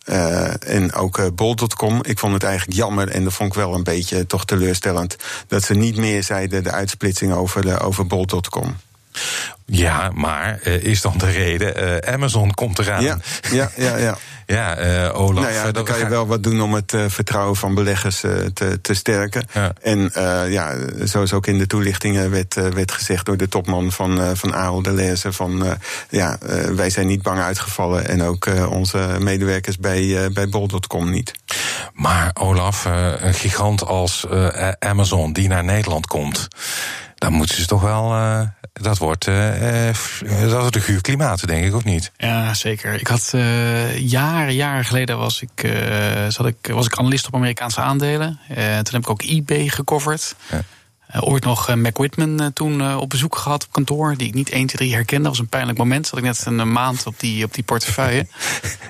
eh, 0.05 0.75
en 0.75 0.93
ook 0.93 1.17
eh, 1.17 1.25
Bol.com. 1.35 1.99
Ik 2.03 2.19
vond 2.19 2.33
het 2.33 2.43
eigenlijk 2.43 2.77
jammer 2.77 3.09
en 3.17 3.23
dat 3.23 3.33
vond 3.33 3.49
ik 3.49 3.59
wel 3.59 3.73
een 3.73 3.83
beetje 3.83 4.25
toch 4.25 4.45
teleurstellend... 4.45 5.15
dat 5.47 5.63
ze 5.63 5.73
niet 5.73 5.97
meer 5.97 6.23
zeiden 6.23 6.63
de 6.63 6.71
uitsplitsing 6.71 7.33
over, 7.33 7.61
de, 7.61 7.79
over 7.79 8.07
Bol.com. 8.07 8.77
Ja, 9.65 10.11
maar 10.13 10.59
eh, 10.63 10.83
is 10.83 11.01
dan 11.01 11.17
de 11.17 11.29
reden? 11.29 12.01
eh, 12.03 12.13
Amazon 12.13 12.53
komt 12.53 12.79
eraan. 12.79 13.03
Ja, 13.03 13.19
ja, 13.51 13.71
ja, 13.75 13.97
ja. 13.97 14.17
Ja, 14.47 14.75
eh, 14.75 15.19
Olaf. 15.19 15.43
Nou 15.43 15.53
ja, 15.53 15.65
eh, 15.65 15.73
dan 15.73 15.83
kan 15.83 15.99
je 15.99 16.07
wel 16.07 16.27
wat 16.27 16.43
doen 16.43 16.61
om 16.61 16.73
het 16.73 16.93
eh, 16.93 17.03
vertrouwen 17.07 17.55
van 17.55 17.75
beleggers 17.75 18.19
te, 18.53 18.79
te 18.81 18.93
sterken. 18.93 19.47
Ja. 19.53 19.73
En 19.81 20.13
eh, 20.13 20.51
ja, 20.51 20.75
zoals 21.03 21.33
ook 21.33 21.47
in 21.47 21.57
de 21.57 21.67
toelichtingen 21.67 22.31
werd, 22.31 22.53
werd 22.53 22.91
gezegd 22.91 23.25
door 23.25 23.37
de 23.37 23.47
topman 23.47 23.91
van, 23.91 24.37
van 24.37 24.55
Ahold 24.55 24.83
Delhaize... 24.83 25.33
van 25.33 25.65
eh, 25.65 25.71
ja, 26.09 26.37
wij 26.75 26.89
zijn 26.89 27.07
niet 27.07 27.21
bang 27.21 27.39
uitgevallen 27.39 28.07
en 28.07 28.21
ook 28.21 28.47
onze 28.69 29.15
medewerkers 29.19 29.77
bij, 29.77 30.31
bij 30.33 30.49
Bol.com 30.49 31.09
niet. 31.09 31.31
Maar 31.93 32.31
Olaf, 32.33 32.85
een 33.19 33.33
gigant 33.33 33.85
als 33.85 34.27
Amazon 34.79 35.33
die 35.33 35.47
naar 35.47 35.63
Nederland 35.63 36.07
komt, 36.07 36.47
dan 37.17 37.33
moeten 37.33 37.55
ze 37.55 37.65
toch 37.65 37.81
wel. 37.81 38.13
eh, 38.13 38.41
dat 38.73 38.97
wordt, 38.97 39.27
eh, 39.27 39.89
eh, 39.89 39.95
dat 40.41 40.61
wordt 40.61 40.75
een 40.75 40.81
guur 40.81 41.01
klimaat, 41.01 41.47
denk 41.47 41.65
ik, 41.65 41.75
of 41.75 41.83
niet? 41.83 42.11
Ja, 42.17 42.53
zeker. 42.53 42.93
Ik 42.93 43.07
had 43.07 43.29
jaren, 43.95 44.55
jaren 44.55 44.85
geleden 44.85 45.17
was 45.17 45.41
ik, 45.41 45.73
zat 46.27 46.45
ik, 46.45 46.57
was 46.61 46.85
ik 46.85 46.97
analist 46.97 47.27
op 47.27 47.35
Amerikaanse 47.35 47.81
aandelen. 47.81 48.39
Toen 48.47 48.93
heb 48.93 48.95
ik 48.95 49.09
ook 49.09 49.21
eBay 49.21 49.67
gecoverd. 49.67 50.35
Ja. 50.51 50.61
Ooit 51.19 51.43
nog 51.43 51.75
Mac 51.75 51.97
Whitman 51.97 52.53
toen 52.53 52.95
op 52.95 53.09
bezoek 53.09 53.35
gehad 53.37 53.65
op 53.65 53.71
kantoor, 53.71 54.15
die 54.17 54.27
ik 54.27 54.33
niet 54.33 54.49
1, 54.49 54.67
2, 54.67 54.77
3 54.77 54.93
herkende. 54.93 55.23
Dat 55.23 55.31
was 55.31 55.39
een 55.39 55.47
pijnlijk 55.49 55.77
moment. 55.77 56.07
Zat 56.07 56.19
ik 56.19 56.25
net 56.25 56.45
een 56.45 56.71
maand 56.71 57.05
op 57.05 57.19
die, 57.19 57.43
op 57.43 57.53
die 57.53 57.63
portefeuille. 57.63 58.27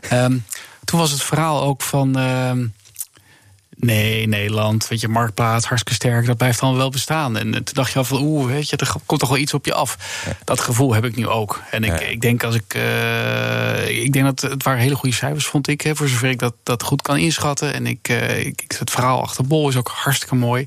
Ehm, 0.10 0.38
toen 0.83 1.00
was 1.00 1.11
het 1.11 1.24
verhaal 1.24 1.61
ook 1.61 1.81
van. 1.81 2.16
Nee, 3.79 4.27
Nederland, 4.27 4.87
weet 4.87 5.01
je, 5.01 5.07
marktplaats, 5.07 5.66
hartstikke 5.66 6.00
sterk, 6.00 6.25
dat 6.25 6.37
blijft 6.37 6.59
dan 6.59 6.75
wel 6.75 6.90
bestaan. 6.90 7.37
En 7.37 7.48
eh, 7.48 7.53
toen 7.53 7.74
dacht 7.74 7.92
je 7.92 7.98
al 7.98 8.03
van, 8.05 8.22
oeh, 8.22 8.46
weet 8.51 8.70
je, 8.70 8.77
er 8.77 8.94
komt 9.05 9.20
toch 9.20 9.29
wel 9.29 9.37
iets 9.37 9.53
op 9.53 9.66
je 9.66 9.74
af. 9.74 9.98
Dat 10.44 10.59
gevoel 10.59 10.94
heb 10.94 11.05
ik 11.05 11.16
nu 11.16 11.27
ook. 11.27 11.61
En 11.72 11.83
ik, 11.83 12.00
Ja. 12.00 12.05
ik 12.07 12.22
denk 12.22 12.44
als 12.44 12.55
ik, 12.55 12.74
eh, 12.74 13.90
ik 14.03 14.13
denk 14.13 14.25
dat 14.25 14.51
het 14.51 14.63
waren 14.63 14.81
hele 14.81 14.96
goede 14.96 15.16
cijfers, 15.16 15.46
vond 15.46 15.68
ik, 15.68 15.81
hè, 15.81 15.96
voor 15.96 16.07
zover 16.07 16.29
ik 16.29 16.40
dat, 16.40 16.53
dat 16.63 16.83
goed 16.83 17.01
kan 17.01 17.18
inschatten. 17.18 17.74
En 17.74 17.87
ik, 17.87 18.09
eh, 18.09 18.40
ik, 18.46 18.61
ik- 18.61 18.75
het 18.79 18.92
verhaal 18.92 19.22
achter 19.22 19.48
Bol 19.48 19.70
is 19.70 19.75
ook 19.75 19.92
hartstikke 19.96 20.35
mooi. 20.35 20.66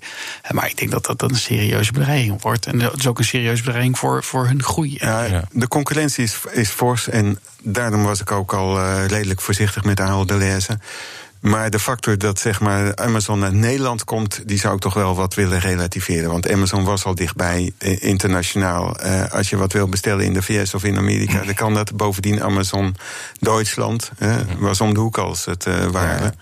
Maar 0.50 0.66
ik 0.68 0.76
denk 0.76 0.90
dat 0.90 1.06
dat, 1.06 1.18
dat 1.18 1.30
een 1.30 1.36
serieuze 1.36 1.92
bedreiging 1.92 2.42
wordt. 2.42 2.66
En 2.66 2.78
dat 2.78 2.98
is 2.98 3.06
ook 3.06 3.18
een 3.18 3.24
serieuze 3.24 3.62
bedreiging 3.62 3.98
voor, 3.98 4.24
voor 4.24 4.46
hun 4.46 4.62
groei. 4.62 4.96
Ja. 5.00 5.44
De 5.52 5.68
concurrentie 5.68 6.24
is, 6.24 6.36
is 6.52 6.68
fors 6.68 7.08
en 7.08 7.38
daarom 7.62 8.02
was 8.04 8.20
ik 8.20 8.30
ook 8.32 8.52
al 8.54 8.78
eh, 8.78 9.06
redelijk 9.06 9.40
voorzichtig 9.40 9.84
met 9.84 10.00
Ahold 10.00 10.28
Delhaize. 10.28 10.78
Maar 11.40 11.70
de 11.70 11.78
factor 11.78 12.18
dat 12.18 12.38
zeg 12.38 12.60
maar, 12.60 12.96
Amazon 12.96 13.38
naar 13.38 13.54
Nederland 13.54 14.04
komt, 14.04 14.42
die 14.46 14.58
zou 14.58 14.74
ik 14.74 14.80
toch 14.80 14.94
wel 14.94 15.14
wat 15.14 15.34
willen 15.34 15.60
relativeren. 15.60 16.30
Want 16.30 16.50
Amazon 16.50 16.84
was 16.84 17.04
al 17.04 17.14
dichtbij 17.14 17.72
eh, 17.78 18.02
internationaal. 18.02 18.96
Eh, 18.96 19.32
als 19.32 19.50
je 19.50 19.56
wat 19.56 19.72
wil 19.72 19.88
bestellen 19.88 20.24
in 20.24 20.32
de 20.32 20.42
VS 20.42 20.74
of 20.74 20.84
in 20.84 20.96
Amerika, 20.96 21.42
dan 21.44 21.54
kan 21.54 21.74
dat. 21.74 21.96
Bovendien 21.96 22.42
Amazon 22.42 22.96
Duitsland 23.38 24.10
eh, 24.18 24.36
was 24.58 24.80
om 24.80 24.94
de 24.94 25.00
hoek 25.00 25.18
als 25.18 25.44
het 25.44 25.66
eh, 25.66 25.86
ware. 25.86 26.34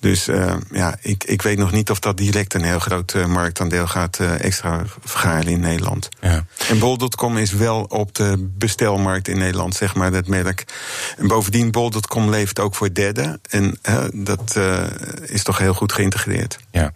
Dus 0.00 0.28
eh, 0.28 0.54
ja, 0.70 0.96
ik, 1.00 1.24
ik 1.24 1.42
weet 1.42 1.58
nog 1.58 1.72
niet 1.72 1.90
of 1.90 1.98
dat 1.98 2.16
direct 2.16 2.54
een 2.54 2.62
heel 2.62 2.78
groot 2.78 3.26
marktaandeel 3.26 3.86
gaat 3.86 4.18
extra 4.38 4.82
vergaren 5.04 5.46
in 5.46 5.60
Nederland. 5.60 6.08
Ja. 6.20 6.44
En 6.68 6.78
Bol.com 6.78 7.36
is 7.36 7.52
wel 7.52 7.82
op 7.82 8.14
de 8.14 8.48
bestelmarkt 8.58 9.28
in 9.28 9.38
Nederland, 9.38 9.74
zeg 9.74 9.94
maar, 9.94 10.12
dat 10.12 10.26
merk. 10.26 10.64
En 11.16 11.28
bovendien, 11.28 11.70
Bol.com 11.70 12.30
leeft 12.30 12.60
ook 12.60 12.74
voor 12.74 12.94
derden. 12.94 13.40
En 13.48 13.78
eh, 13.82 14.04
eh, 14.56 14.82
is 15.22 15.42
toch 15.42 15.58
heel 15.58 15.74
goed 15.74 15.92
geïntegreerd. 15.92 16.58
Ja, 16.70 16.92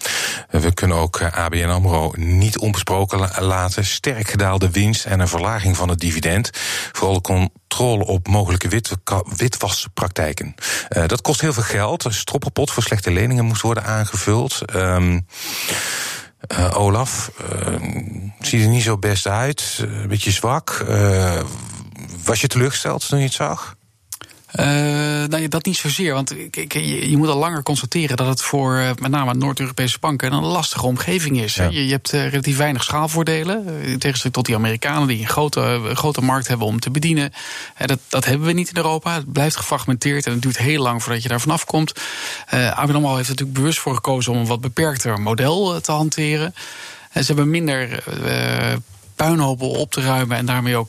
we 0.51 0.75
kunnen 0.75 0.97
ook 0.97 1.19
eh, 1.21 1.33
ABN 1.39 1.69
AMRO 1.69 2.13
niet 2.17 2.59
onbesproken 2.59 3.19
la- 3.19 3.37
laten. 3.41 3.85
Sterk 3.85 4.31
gedaalde 4.31 4.71
winst 4.71 5.05
en 5.05 5.21
een 5.21 5.29
verlaging 5.29 5.77
van 5.77 5.89
het 5.89 5.99
dividend. 6.01 6.51
Vooral 6.93 7.15
de 7.15 7.21
controle 7.21 8.05
op 8.07 8.29
mogelijke 8.29 8.69
wit, 8.69 8.91
witwaspraktijken. 9.37 10.55
Eh, 10.89 11.07
dat 11.07 11.21
kost 11.21 11.41
heel 11.41 11.53
veel 11.53 11.63
geld. 11.63 12.05
Een 12.05 12.13
stroppenpot 12.15 12.71
voor 12.71 12.83
slechte 12.83 13.11
leningen 13.11 13.45
moest 13.45 13.63
worden 13.63 13.85
aangevuld. 13.85 14.61
Ehm, 14.73 15.21
eh, 16.41 16.77
Olaf, 16.79 17.31
ziet 18.41 18.63
er 18.63 18.69
niet 18.69 18.83
zo 18.83 18.99
best 18.99 19.27
uit. 19.27 19.79
Een 19.81 20.09
beetje 20.09 20.31
zwak. 20.31 20.85
Was 22.25 22.41
je 22.41 22.47
teleurgesteld 22.47 23.09
toen 23.09 23.19
je 23.19 23.25
het 23.25 23.35
zag? 23.35 23.75
Eh, 24.53 24.67
nou, 25.29 25.49
dat 25.49 25.65
niet 25.65 25.77
zozeer. 25.77 26.15
Want 26.15 26.35
je, 26.69 27.15
moet 27.17 27.29
al 27.29 27.39
langer 27.39 27.63
constateren 27.63 28.17
dat 28.17 28.27
het 28.27 28.43
voor 28.43 28.77
eh, 28.77 28.91
met 28.99 29.11
name 29.11 29.35
Noord-Europese 29.35 29.99
banken 29.99 30.33
een 30.33 30.45
lastige 30.45 30.87
omgeving 30.87 31.41
is. 31.41 31.55
Ja. 31.55 31.69
Je, 31.69 31.85
je 31.85 31.93
hebt 31.93 32.13
eh, 32.13 32.29
relatief 32.29 32.57
weinig 32.57 32.85
schaalvoordelen. 32.85 33.67
In 33.67 33.99
tegenstelling 33.99 34.35
tot 34.35 34.47
die 34.47 34.55
Amerikanen 34.55 35.09
die 35.09 35.21
een 35.21 35.29
grote, 35.29 35.81
grote 35.95 36.21
markt 36.21 36.49
hebben 36.49 36.67
om 36.67 36.81
te 36.81 36.91
bedienen. 36.91 37.33
Dat, 37.87 37.99
dat 38.09 38.25
hebben 38.25 38.47
we 38.47 38.53
niet 38.53 38.69
in 38.69 38.77
Europa. 38.77 39.15
Het 39.15 39.33
blijft 39.33 39.57
gefragmenteerd 39.57 40.27
en 40.27 40.33
het 40.33 40.43
duurt 40.43 40.59
heel 40.59 40.83
lang 40.83 41.03
voordat 41.03 41.23
je 41.23 41.29
daar 41.29 41.41
vanaf 41.41 41.65
komt. 41.65 41.93
Eh 42.47 42.79
ABN 42.79 42.95
AMRO 42.95 43.15
heeft 43.15 43.29
er 43.29 43.31
natuurlijk 43.31 43.59
bewust 43.59 43.79
voor 43.79 43.95
gekozen 43.95 44.33
om 44.33 44.39
een 44.39 44.47
wat 44.47 44.61
beperkter 44.61 45.21
model 45.21 45.81
te 45.81 45.93
hanteren. 45.93 46.55
En 47.11 47.25
ze 47.25 47.27
hebben 47.27 47.51
minder 47.51 48.03
eh, 48.25 48.77
puinhopen 49.17 49.69
op 49.69 49.91
te 49.91 50.01
ruimen 50.01 50.37
en 50.37 50.47
daarmee 50.47 50.77
ook 50.77 50.89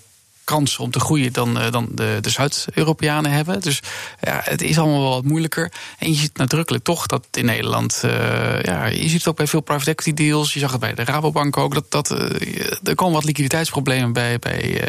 kans 0.51 0.77
om 0.77 0.91
te 0.91 0.99
groeien 0.99 1.33
dan, 1.33 1.59
dan 1.71 1.87
de, 1.91 2.17
de 2.21 2.29
Zuid-Europeanen 2.29 3.31
hebben. 3.31 3.61
Dus 3.61 3.79
ja, 4.21 4.41
het 4.43 4.61
is 4.61 4.79
allemaal 4.79 5.01
wel 5.01 5.09
wat 5.09 5.23
moeilijker. 5.23 5.71
En 5.97 6.11
je 6.11 6.17
ziet 6.17 6.37
nadrukkelijk 6.37 6.83
toch 6.83 7.05
dat 7.05 7.27
in 7.31 7.45
Nederland, 7.45 7.99
ja, 8.61 8.85
je 8.85 9.09
ziet 9.09 9.19
het 9.19 9.27
ook 9.27 9.35
bij 9.35 9.47
veel 9.47 9.61
private 9.61 9.91
equity 9.91 10.13
deals. 10.23 10.53
Je 10.53 10.59
zag 10.59 10.71
het 10.71 10.79
bij 10.79 10.93
de 10.93 11.03
Rabobank 11.03 11.57
ook. 11.57 11.73
Dat, 11.73 11.91
dat, 11.91 12.09
er 12.83 12.95
komen 12.95 13.13
wat 13.13 13.23
liquiditeitsproblemen 13.23 14.13
bij, 14.13 14.39
bij 14.39 14.83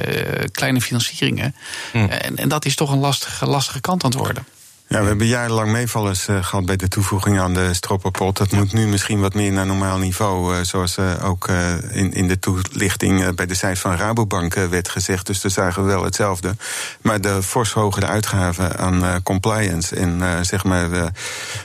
kleine 0.52 0.80
financieringen. 0.80 1.54
Hmm. 1.92 2.08
En, 2.08 2.36
en 2.36 2.48
dat 2.48 2.64
is 2.64 2.74
toch 2.74 2.90
een 2.90 2.98
lastige, 2.98 3.46
lastige 3.46 3.80
kant 3.80 4.04
aan 4.04 4.10
het 4.10 4.18
worden. 4.18 4.46
Ja, 4.92 5.00
we 5.00 5.06
hebben 5.06 5.26
jarenlang 5.26 5.70
meevallers 5.70 6.28
uh, 6.28 6.44
gehad 6.44 6.66
bij 6.66 6.76
de 6.76 6.88
toevoeging 6.88 7.40
aan 7.40 7.54
de 7.54 7.74
stroppenpot. 7.74 8.36
Dat 8.36 8.50
moet 8.50 8.72
nu 8.72 8.86
misschien 8.86 9.20
wat 9.20 9.34
meer 9.34 9.52
naar 9.52 9.66
normaal 9.66 9.98
niveau. 9.98 10.56
Uh, 10.56 10.62
zoals 10.62 10.96
uh, 10.96 11.24
ook 11.24 11.48
in, 11.90 12.12
in 12.12 12.28
de 12.28 12.38
toelichting 12.38 13.34
bij 13.34 13.46
de 13.46 13.54
site 13.54 13.76
van 13.76 13.96
Rabobank 13.96 14.54
werd 14.54 14.88
gezegd. 14.88 15.26
Dus 15.26 15.40
daar 15.40 15.50
zagen 15.50 15.82
we 15.82 15.88
wel 15.88 16.04
hetzelfde. 16.04 16.56
Maar 17.00 17.20
de 17.20 17.42
fors 17.42 17.72
hogere 17.72 18.06
uitgaven 18.06 18.78
aan 18.78 19.22
compliance 19.22 19.96
en 19.96 20.44
zeg 20.46 20.64
maar 20.64 20.88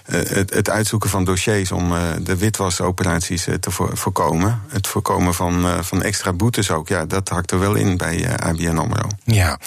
het, 0.06 0.54
het, 0.54 0.70
uitzoeken 0.70 1.10
van 1.10 1.24
dossiers 1.24 1.72
om 1.72 1.94
de 2.22 2.38
witwasoperaties 2.38 3.44
te 3.44 3.72
voorkomen. 3.72 4.62
Het 4.68 4.88
voorkomen 4.88 5.34
van, 5.34 5.84
van 5.84 6.04
extra 6.04 6.34
boetes 6.34 6.72
ook. 6.72 6.88
Ja, 6.88 7.06
dat 7.06 7.52
er 7.52 7.60
wel 7.60 7.76
in 7.76 7.98
bij 7.98 8.40
ABN 8.40 8.78
AMRO. 8.78 9.10
Ja, 9.24 9.60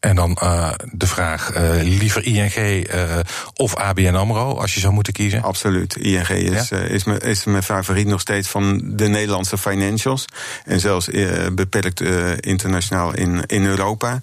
en 0.00 0.16
dan 0.16 0.38
uh, 0.42 0.70
de 0.92 1.06
vraag, 1.06 1.56
uh, 1.56 1.70
liever 1.82 2.24
ING 2.24 2.56
uh, 2.56 3.18
of 3.54 3.76
ABN 3.76 4.14
AMRO, 4.14 4.58
als 4.58 4.74
je 4.74 4.80
zou 4.80 4.92
moeten 4.92 5.12
kiezen? 5.12 5.42
Absoluut. 5.42 5.96
ING 5.96 6.28
is, 6.28 6.68
ja? 6.68 6.78
is, 6.78 7.04
mijn, 7.04 7.20
is 7.20 7.44
mijn 7.44 7.62
favoriet 7.62 8.06
nog 8.06 8.20
steeds 8.20 8.48
van 8.48 8.80
de 8.84 9.08
Nederlandse 9.08 9.58
financials. 9.58 10.24
En 10.64 10.80
zelfs 10.80 11.08
beperkt 11.52 12.00
internationaal 12.40 13.14
in, 13.14 13.42
in 13.46 13.64
Europa. 13.64 14.20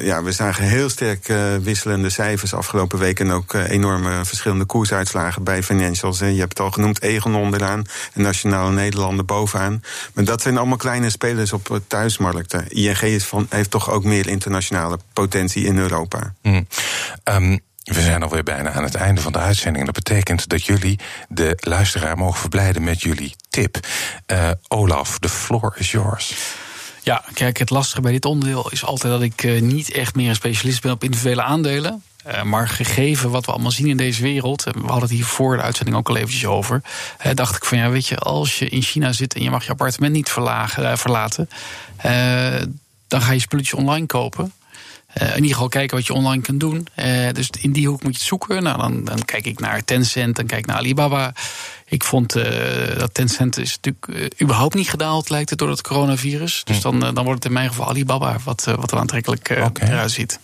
ja, 0.00 0.22
we 0.22 0.32
zagen 0.32 0.64
heel 0.64 0.88
sterk 0.88 1.32
wisselende 1.62 2.10
cijfers 2.10 2.54
afgelopen 2.54 2.98
week... 2.98 3.20
en 3.20 3.30
ook 3.30 3.54
enorme 3.54 4.24
verschillende 4.24 4.64
koersuitslagen 4.64 5.42
bij 5.44 5.62
financials. 5.62 6.18
Je 6.18 6.24
hebt 6.24 6.58
het 6.58 6.60
al 6.60 6.70
genoemd, 6.70 7.02
Egon 7.02 7.34
onderaan 7.34 7.84
en 8.12 8.22
Nationale 8.22 8.72
Nederlanden 8.72 9.26
bovenaan. 9.26 9.82
Maar 10.12 10.24
dat 10.24 10.42
zijn 10.42 10.56
allemaal 10.56 10.76
kleine 10.76 11.10
spelers 11.10 11.52
op 11.52 11.80
thuismarkten. 11.86 12.68
ING 12.68 13.00
is 13.00 13.24
van, 13.24 13.46
heeft 13.48 13.70
toch 13.70 13.90
ook 13.90 14.04
meer 14.04 14.28
internationaal 14.28 14.87
potentie 15.12 15.64
in 15.64 15.78
Europa. 15.78 16.34
Mm. 16.42 16.66
Um, 17.24 17.60
we 17.88 18.02
zijn 18.02 18.22
alweer 18.22 18.42
bijna 18.42 18.70
aan 18.72 18.82
het 18.82 18.94
einde 18.94 19.20
van 19.20 19.32
de 19.32 19.38
uitzending. 19.38 19.84
Dat 19.84 19.94
betekent 19.94 20.48
dat 20.48 20.64
jullie 20.64 20.98
de 21.28 21.52
luisteraar 21.60 22.16
mogen 22.16 22.40
verblijden 22.40 22.84
met 22.84 23.02
jullie 23.02 23.34
tip. 23.50 23.78
Uh, 24.26 24.50
Olaf, 24.68 25.18
the 25.18 25.28
floor 25.28 25.74
is 25.76 25.90
yours. 25.90 26.34
Ja, 27.02 27.24
kijk, 27.34 27.58
het 27.58 27.70
lastige 27.70 28.00
bij 28.00 28.12
dit 28.12 28.24
onderdeel 28.24 28.70
is 28.70 28.84
altijd 28.84 29.12
dat 29.12 29.22
ik 29.22 29.42
uh, 29.42 29.60
niet 29.60 29.92
echt 29.92 30.14
meer 30.14 30.28
een 30.28 30.34
specialist 30.34 30.82
ben 30.82 30.92
op 30.92 31.04
individuele 31.04 31.42
aandelen. 31.42 32.02
Uh, 32.26 32.42
maar 32.42 32.68
gegeven 32.68 33.30
wat 33.30 33.46
we 33.46 33.52
allemaal 33.52 33.70
zien 33.70 33.86
in 33.86 33.96
deze 33.96 34.22
wereld, 34.22 34.64
we 34.64 34.70
hadden 34.80 35.00
het 35.00 35.10
hier 35.10 35.24
voor 35.24 35.56
de 35.56 35.62
uitzending 35.62 35.96
ook 35.96 36.08
al 36.08 36.16
eventjes 36.16 36.46
over, 36.46 36.82
dacht 37.34 37.56
ik 37.56 37.64
van 37.64 37.78
ja, 37.78 37.90
weet 37.90 38.06
je, 38.06 38.16
als 38.16 38.58
je 38.58 38.68
in 38.68 38.82
China 38.82 39.12
zit 39.12 39.34
en 39.34 39.42
je 39.42 39.50
mag 39.50 39.64
je 39.64 39.70
appartement 39.70 40.12
niet 40.12 40.30
verlagen, 40.30 40.98
verlaten, 40.98 41.48
dan 43.08 43.20
ga 43.20 43.32
je 43.32 43.40
spulletjes 43.40 43.78
online 43.78 44.06
kopen. 44.06 44.52
Uh, 45.22 45.28
in 45.28 45.34
ieder 45.34 45.52
geval 45.52 45.68
kijken 45.68 45.96
wat 45.96 46.06
je 46.06 46.12
online 46.12 46.42
kunt 46.42 46.60
doen. 46.60 46.86
Uh, 46.96 47.28
dus 47.32 47.50
in 47.60 47.72
die 47.72 47.88
hoek 47.88 48.02
moet 48.02 48.12
je 48.12 48.18
het 48.18 48.28
zoeken. 48.28 48.62
Nou, 48.62 48.78
dan, 48.78 49.04
dan 49.04 49.24
kijk 49.24 49.46
ik 49.46 49.60
naar 49.60 49.84
Tencent, 49.84 50.36
dan 50.36 50.46
kijk 50.46 50.60
ik 50.60 50.66
naar 50.66 50.76
Alibaba. 50.76 51.32
Ik 51.86 52.04
vond 52.04 52.36
uh, 52.36 52.44
dat 52.98 53.14
Tencent 53.14 53.58
is 53.58 53.78
natuurlijk 53.80 54.34
überhaupt 54.42 54.74
niet 54.74 54.90
gedaald, 54.90 55.30
lijkt 55.30 55.50
het, 55.50 55.58
door 55.58 55.70
het 55.70 55.82
coronavirus. 55.82 56.62
Dus 56.64 56.76
hm. 56.76 56.82
dan, 56.82 57.14
dan 57.14 57.24
wordt 57.24 57.42
het 57.42 57.44
in 57.44 57.52
mijn 57.52 57.68
geval 57.68 57.88
Alibaba 57.88 58.36
wat, 58.44 58.64
wat 58.64 58.92
er 58.92 58.98
aantrekkelijk 58.98 59.58
okay. 59.64 59.88
eruit 59.88 60.10
ziet. 60.10 60.38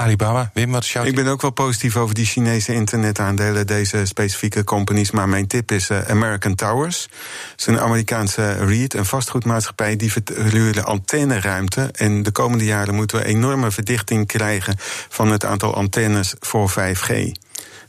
Alibaba, 0.00 0.50
Wim, 0.54 0.70
wat 0.70 0.84
is 0.84 0.94
Ik 0.94 1.14
ben 1.14 1.26
ook 1.26 1.40
wel 1.40 1.50
positief 1.50 1.96
over 1.96 2.14
die 2.14 2.24
Chinese 2.24 2.74
internetaandelen, 2.74 3.66
deze 3.66 4.06
specifieke 4.06 4.64
companies. 4.64 5.10
Maar 5.10 5.28
mijn 5.28 5.46
tip 5.46 5.72
is 5.72 5.90
uh, 5.90 6.08
American 6.08 6.54
Towers. 6.54 7.08
Het 7.50 7.60
is 7.60 7.66
een 7.66 7.80
Amerikaanse 7.80 8.52
REIT, 8.52 8.94
een 8.94 9.04
vastgoedmaatschappij 9.04 9.96
die 9.96 10.12
verhuurde 10.12 10.82
antenneruimte. 10.82 11.90
En 11.92 12.22
de 12.22 12.30
komende 12.30 12.64
jaren 12.64 12.94
moeten 12.94 13.18
we 13.18 13.24
enorme 13.24 13.70
verdichting 13.70 14.26
krijgen 14.26 14.74
van 15.08 15.30
het 15.30 15.44
aantal 15.44 15.74
antennes 15.74 16.34
voor 16.40 16.70
5G. 16.70 17.32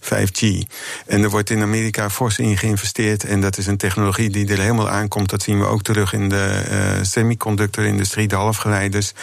5G. 0.02 0.68
En 1.06 1.24
er 1.24 1.30
wordt 1.30 1.50
in 1.50 1.62
Amerika 1.62 2.10
fors 2.10 2.40
in 2.40 2.58
geïnvesteerd. 2.58 3.24
En 3.24 3.42
dat 3.42 3.58
is 3.58 3.68
een 3.68 3.78
technologie 3.78 4.30
die 4.30 4.48
er 4.48 4.60
helemaal 4.60 4.90
aankomt. 4.90 5.30
Dat 5.30 5.42
zien 5.42 5.60
we 5.60 5.66
ook 5.66 5.82
terug 5.82 6.14
in 6.14 6.30
de 6.30 6.64
uh, 6.72 7.04
semiconductor-industrie, 7.04 8.28
de 8.28 8.36
halfgeleiders. 8.36 9.14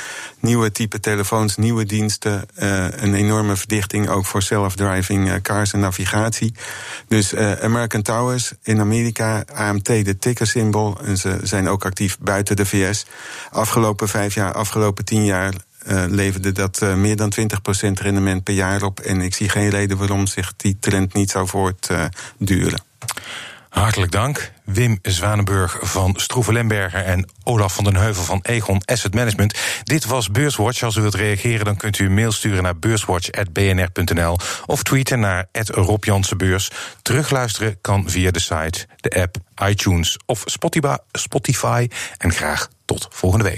Nieuwe 0.41 0.73
type 0.73 1.01
telefoons, 1.01 1.57
nieuwe 1.57 1.85
diensten. 1.85 2.49
Uh, 2.59 2.87
een 2.91 3.15
enorme 3.15 3.57
verdichting 3.57 4.09
ook 4.09 4.27
voor 4.27 4.43
self-driving 4.43 5.29
uh, 5.29 5.35
cars 5.43 5.73
en 5.73 5.81
navigatie. 5.81 6.55
Dus 7.09 7.35
American 7.37 8.03
Towers 8.03 8.53
in 8.63 8.81
Amerika, 8.81 9.45
AMT 9.55 9.87
de 9.87 10.19
tickersymbool. 10.19 10.99
En 11.05 11.17
ze 11.17 11.39
zijn 11.43 11.69
ook 11.69 11.85
actief 11.85 12.19
buiten 12.21 12.57
de 12.57 12.67
VS. 12.67 13.07
Afgelopen 13.51 14.09
vijf 14.09 14.35
jaar, 14.35 14.53
afgelopen 14.53 15.05
tien 15.05 15.25
jaar 15.25 15.53
uh, 15.87 16.05
leverde 16.09 16.53
dat 16.53 16.81
uh, 16.83 16.95
meer 16.95 17.17
dan 17.17 17.33
20% 17.41 17.43
rendement 17.93 18.45
per 18.45 18.55
jaar 18.55 18.83
op. 18.83 19.01
En 19.01 19.21
ik 19.21 19.35
zie 19.35 19.49
geen 19.49 19.71
reden 19.71 19.97
waarom 19.97 20.27
zich 20.27 20.53
die 20.57 20.77
trend 20.81 21.15
niet 21.15 21.31
zou 21.31 21.47
voortduren. 21.47 22.83
Hartelijk 23.69 24.13
dank. 24.13 24.53
Wim 24.65 24.99
Zwanenburg 25.03 25.79
van 25.81 26.15
Stroeven 26.17 26.53
Lemberger 26.53 27.05
en 27.05 27.29
Olaf 27.45 27.75
van 27.75 27.85
den 27.85 27.97
Heuvel 27.97 28.25
van 28.25 28.41
Egon 28.43 28.83
Asset 28.85 29.15
Management. 29.15 29.59
Dit 29.85 30.05
was 30.05 30.31
Beurswatch. 30.31 30.83
Als 30.83 30.97
u 30.97 31.01
wilt 31.01 31.15
reageren, 31.15 31.65
dan 31.65 31.77
kunt 31.77 31.99
u 31.99 32.05
een 32.05 32.15
mail 32.15 32.33
sturen 32.33 32.63
naar 32.63 32.79
beurswatch.bnr.nl 32.79 34.39
of 34.67 34.83
tweeten 34.83 35.21
naar 35.21 35.47
Rob 35.53 36.05
Jansenbeurs. 36.05 36.71
Terugluisteren 37.03 37.81
kan 37.81 38.11
via 38.11 38.31
de 38.31 38.41
site, 38.41 38.87
de 38.97 39.11
app, 39.21 39.37
iTunes 39.69 40.19
of 40.27 40.43
Spotify. 41.13 41.89
En 42.17 42.33
graag 42.33 42.69
tot 42.85 43.09
volgende 43.11 43.45
week. 43.45 43.57